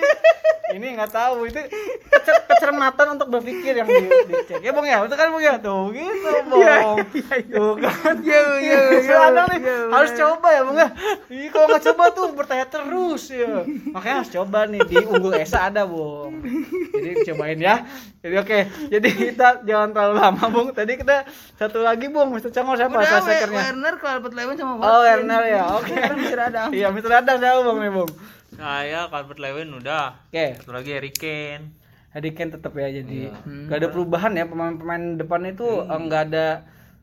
[0.68, 1.64] ini nggak tahu itu
[2.12, 5.00] kecer- kecermatan untuk berpikir yang di, dicek ya bung ya?
[5.00, 5.54] Betul kan bung ya?
[5.56, 6.60] Tuh gitu bung.
[7.46, 8.14] Tuh kan.
[8.20, 10.88] Iya, iya, Mister Adang nih harus coba ya bung ya?
[11.54, 13.62] Kalau nggak coba tuh bertanya terus ya.
[13.94, 16.07] Makanya harus coba nih di unggul Esa ada bung
[16.92, 17.74] jadi cobain ya
[18.18, 22.74] jadi oke jadi kita jangan terlalu lama bung tadi kita satu lagi bung Mister Cangor
[22.74, 25.04] siapa Udah, sekernya Werner Calvert Lewin sama oh Watkins.
[25.04, 26.68] Werner ya oke Sekarang Mister Adam.
[26.70, 28.10] iya Mister Adang siapa bung nih bung
[28.50, 30.06] Saya Calvert Lewin udah.
[30.24, 31.64] oke Satu lagi Harry Kane.
[32.10, 33.66] Harry Kane tetap ya jadi Hmm.
[33.66, 36.46] nggak ada perubahan ya pemain-pemain depan itu eh, nggak ada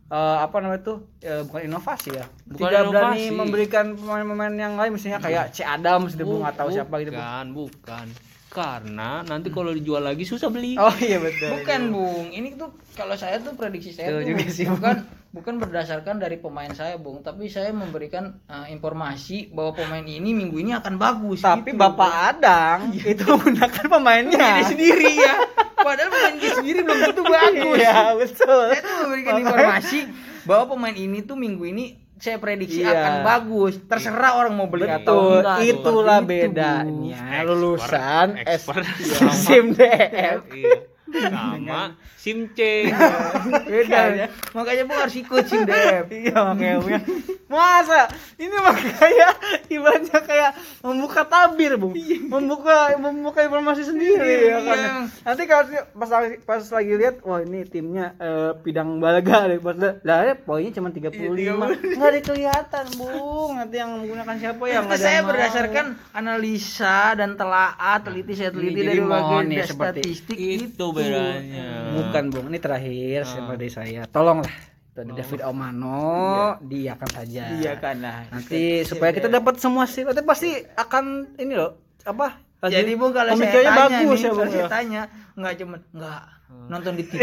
[0.07, 3.33] eh, apa namanya tuh eh, bukan inovasi ya Bukan tidak berani inovasi.
[3.33, 7.21] memberikan pemain-pemain yang lain misalnya kayak C Adams gitu Bung atau siapa gitu Bung.
[7.21, 8.07] Bukan, bukan.
[8.55, 10.79] Karena nanti kalau dijual lagi susah beli.
[10.79, 14.63] oh iya betul Bukan Bung, ini tuh kalau saya tuh prediksi saya tuh juga sih,
[14.63, 14.79] Bung.
[14.79, 14.95] bukan
[15.35, 20.55] bukan berdasarkan dari pemain saya Bung, tapi saya memberikan uh, informasi bahwa pemain ini minggu
[20.63, 21.43] ini akan bagus.
[21.43, 24.71] tapi gitu, Bapak Adang itu menggunakan pemainnya Bung.
[24.71, 25.35] Sendiri ya.
[25.75, 27.77] Padahal pemain dia sendiri belum tentu bagus.
[27.83, 29.99] iya betul Saya tuh memberikan informasi
[30.47, 32.91] bahwa pemain ini tuh minggu ini saya prediksi Iya.
[32.91, 33.73] akan bagus.
[33.81, 35.57] Terserah orang mau beli betul atau enggak.
[35.61, 36.53] itulah Seperti itu, Bung.
[36.55, 38.67] bedanya lulusan S-
[39.75, 40.94] DF Iya.
[41.05, 42.89] Sama SIM C.
[43.69, 44.27] Beda ya.
[44.51, 46.09] Makanya Bung harus ikut sim Dep.
[46.25, 46.99] iya makanya ya.
[47.45, 48.09] masa
[48.41, 49.29] ini makanya
[49.77, 50.51] ibaratnya kayak
[50.81, 51.93] membuka tabir bung
[52.25, 54.93] membuka membuka informasi sendiri ya kan Iya.
[55.21, 56.09] nanti kalau pas
[56.41, 60.89] pas lagi lihat wah ini timnya eh, pidang balaga deh pas lah ya poinnya cuma
[60.89, 65.85] 35 nggak ada kelihatan bung nanti yang menggunakan siapa ya nggak saya berdasarkan
[66.17, 71.67] analisa dan telaah, teliti saya teliti dari berbagai statistik Itu bedanya.
[71.99, 72.47] bukan bung.
[72.47, 74.01] Ini terakhir seperti saya?
[74.07, 74.55] Tolonglah.
[74.95, 76.55] Itu ada David Omano.
[76.63, 77.43] Diakan saja.
[77.59, 78.23] Iya kan nah.
[78.31, 80.07] nanti supaya kita dapat semua sih.
[80.07, 81.75] Nanti pasti akan ini loh.
[82.07, 82.39] Apa?
[82.65, 84.69] Jadi Bung kalau saya tanya bagus nih, ya kalau bung saya ya.
[84.71, 85.01] tanya
[85.37, 86.21] enggak cuman enggak
[86.65, 87.21] nonton di TV,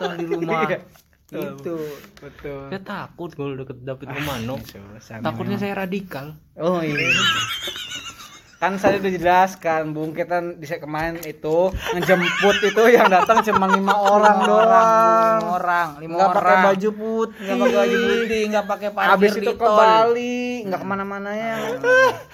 [0.00, 0.60] nonton di rumah.
[1.26, 1.76] Gitu.
[2.22, 2.70] betul.
[2.70, 4.56] Saya takut kalau deket David Romano.
[5.02, 6.38] Sama Takutnya saya radikal.
[6.56, 7.10] oh iya
[8.56, 13.92] kan saya udah jelaskan bung kita di kemarin itu ngejemput itu yang datang cuma lima
[13.92, 15.50] orang Lima doang Bung.
[15.56, 16.64] orang, lima nggak pakai orang.
[16.64, 19.66] baju putih Nggak pakai baju putih, nggak pakai parkir Habis itu ke.
[19.66, 21.54] Bali, nggak ke mana-mana ya.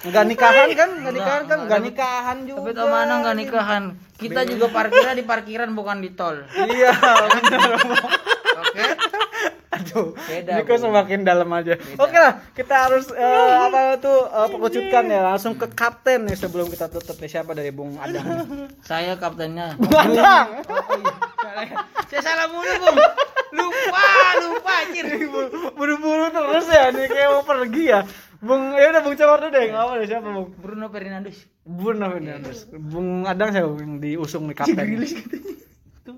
[0.01, 0.89] Nggak nikahan kan?
[0.95, 1.57] Nggak nikahan kan?
[1.67, 2.69] Nggak nikahan juga.
[2.71, 3.83] Tapi Omano nggak nikahan.
[4.15, 6.39] Kita juga parkirnya di parkiran bukan di tol.
[6.55, 6.95] Iya,
[7.35, 7.61] benar.
[8.63, 8.83] Oke.
[9.83, 11.75] Aduh, Beda, ini kok semakin dalam aja.
[11.99, 15.19] Oke lah, kita harus eh, apa tuh eh, pengecutan ya.
[15.27, 18.23] Langsung ke kapten nih sebelum kita tutup nih siapa dari Bung Adang.
[18.89, 19.75] Saya kaptennya.
[19.75, 20.63] Bung Adang.
[22.09, 22.97] Saya salah mulu, Bung.
[23.53, 24.07] Lupa,
[24.41, 25.05] lupa anjir.
[25.75, 28.01] Buru-buru terus ya nih kayak mau pergi ya.
[28.43, 30.47] Bung, ya udah Bung Cawar dulu deh, nggak apa deh siapa Bung?
[30.59, 31.37] Bruno Fernandes.
[31.63, 32.59] Bruno Fernandes.
[32.71, 34.87] Bung Adang siapa yang diusung nih kapten?
[36.03, 36.17] Tuh,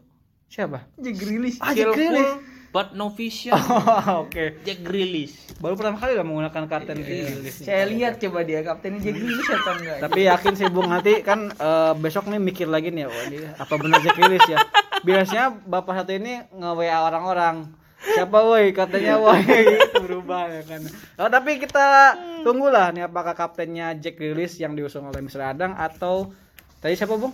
[0.50, 0.90] siapa?
[0.98, 1.58] Jack Grealish.
[1.62, 2.55] Ah, Jack Grealish.
[2.76, 3.56] But no vision.
[3.72, 4.60] Oh, Oke.
[4.68, 5.32] Jack Grealish.
[5.64, 7.64] Baru pertama kali lah menggunakan kapten Grealish.
[7.64, 9.98] Saya lihat coba dia kaptennya Jack Grealish atau enggak.
[10.04, 14.04] Tapi yakin sih Bung nanti kan eh, besok nih mikir lagi nih, ini apa benar
[14.04, 14.60] Jack Grealish ya?
[15.08, 17.72] Biasanya bapak satu ini nge-WA orang-orang.
[18.06, 20.82] Siapa woi katanya woi itu berubah ya kan.
[21.16, 22.12] Oh, tapi kita
[22.44, 25.56] tunggulah nih apakah kaptennya Jack Grealish yang diusung oleh Mr.
[25.56, 26.36] Adang atau
[26.84, 27.32] tadi siapa Bung?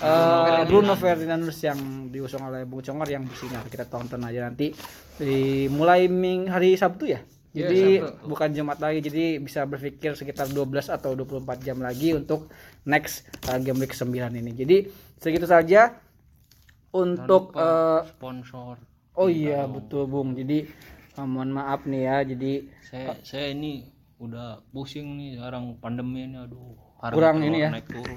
[0.00, 4.72] Eh, Bruno Fernandes yang diusung oleh Bung Congor yang bersinar kita tonton aja nanti
[5.20, 7.20] di mulai ming hari Sabtu ya.
[7.52, 8.24] Iya, Jadi Sabtu.
[8.24, 12.48] bukan Jumat lagi jadi bisa berpikir sekitar 12 atau 24 jam lagi untuk
[12.88, 14.52] next uh, game week 9 ini.
[14.56, 14.76] Jadi
[15.20, 15.92] segitu saja
[16.96, 18.80] untuk eh, Sponsor.
[19.20, 20.32] oh iya betul Bung.
[20.32, 20.64] Jadi
[21.12, 22.16] eh, mohon maaf nih ya.
[22.24, 22.52] Jadi
[22.88, 23.84] Saya saya ini
[24.16, 26.89] udah pusing nih sekarang pandemi ini aduh.
[27.00, 27.68] Harga Kurang telur ini ya.
[27.72, 28.16] Naik turun.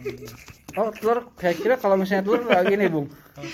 [0.74, 3.08] oh telur saya kira kalau misalnya telur lagi nih Bung.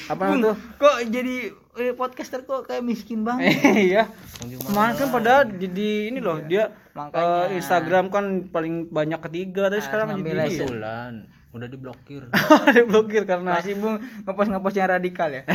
[0.09, 0.55] Apa namanya tuh?
[0.81, 1.35] Kok jadi
[1.77, 3.53] eh, podcaster kok kayak miskin banget?
[3.93, 4.09] iya.
[4.41, 7.53] Kemarin kan padahal jadi ini loh dia Makanya.
[7.53, 10.65] eh, Instagram kan paling banyak ketiga tapi sekarang ngambil jadi.
[10.65, 11.13] Bulan
[11.49, 12.21] udah diblokir.
[12.77, 15.45] diblokir karena Masih Bung ngepost ngepost yang radikal ya.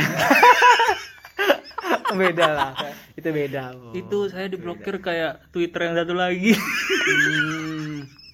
[2.15, 2.71] beda lah.
[3.19, 3.75] Itu beda.
[3.75, 3.91] Bung.
[3.91, 6.55] Itu saya diblokir kayak Twitter yang satu lagi.
[6.55, 7.64] Hmm,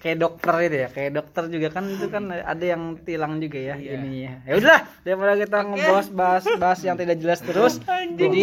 [0.02, 3.74] kayak dokter itu ya, kayak dokter juga kan itu kan ada yang tilang juga ya
[3.78, 4.32] ininya.
[4.42, 7.74] Ya udah, daripada kita ngebahas bahas bahas yang tidak jelas terus.
[8.18, 8.38] jadi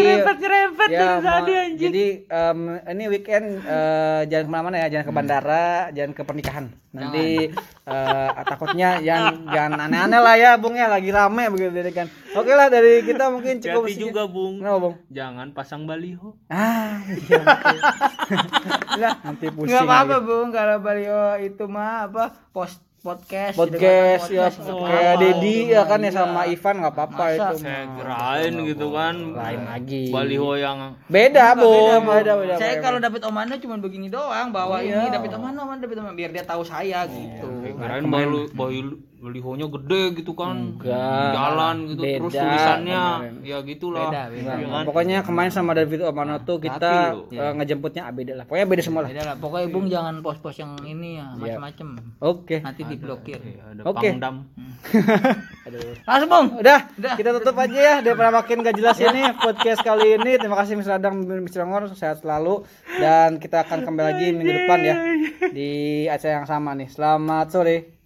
[0.89, 1.45] ya, mau-
[1.77, 6.65] Jadi em, ini weekend eh, jangan ke mana-mana ya, jangan ke bandara, jangan ke pernikahan.
[6.89, 7.27] Nanti
[7.85, 12.07] eh, takutnya yang jangan aneh-aneh lah ya, Bung ya, lagi rame begitu kan.
[12.31, 14.59] Oke lah dari kita mungkin cukup Hati juga, Bung.
[14.59, 14.95] Kenapa, Bung?
[15.09, 16.37] Jangan pasang baliho.
[16.47, 17.41] Ah, iya.
[18.95, 19.71] Lah, nanti pusing.
[19.71, 20.15] Enggak apa-apa.
[20.21, 22.29] Bung, kalau Balio itu mah apa?
[22.51, 25.21] Post podcast podcast gitu ya kan, podcast, nggak kayak apa-apa.
[25.23, 26.11] Dedi ya kan ya Iya.
[26.11, 29.15] sama Ivan nggak apa-apa itu Saya kirain gitu kan.
[29.31, 30.77] lain lagi Baliho yang
[31.07, 32.11] beda bu beda, Bung.
[32.11, 32.83] beda beda Saya beda.
[32.83, 34.99] kalau David Omano cuma begini doang, bawa Iya.
[34.99, 37.47] ini David Omano, Omano David Omano biar dia tahu saya gitu.
[37.71, 38.51] kirain balu
[39.19, 41.29] balihonya gede gitu kan Enggak.
[41.29, 43.33] jalan gitu terus Beda tulisannya kemarin.
[43.43, 44.41] ya gitulah Beda, beda.
[44.41, 44.83] Nah, Iya kan?
[44.87, 48.81] pokoknya kemarin sama David Omano tuh kita hati eh, ngejemputnya ah, beda lah pokoknya beda
[48.81, 49.35] semua lah Beda lah.
[49.35, 51.87] Pokoknya Bung jangan pos-pos yang ini ya, macam-macam.
[52.17, 53.39] oke Nanti diblokir.
[53.39, 54.07] Iya, ada Oke.
[54.09, 54.35] pangdam
[56.07, 56.47] Langsung Bung.
[56.57, 56.79] udah
[57.13, 60.95] kita tutup aja ya daripada makin gak jelas ini podcast kali ini terima kasih Mr.
[60.95, 61.61] Adang Mr.
[61.61, 62.63] Ngor sehat selalu
[62.95, 64.95] dan kita akan kembali lagi minggu depan ya
[65.49, 65.71] di
[66.05, 67.98] acara yang sama nih selamat sore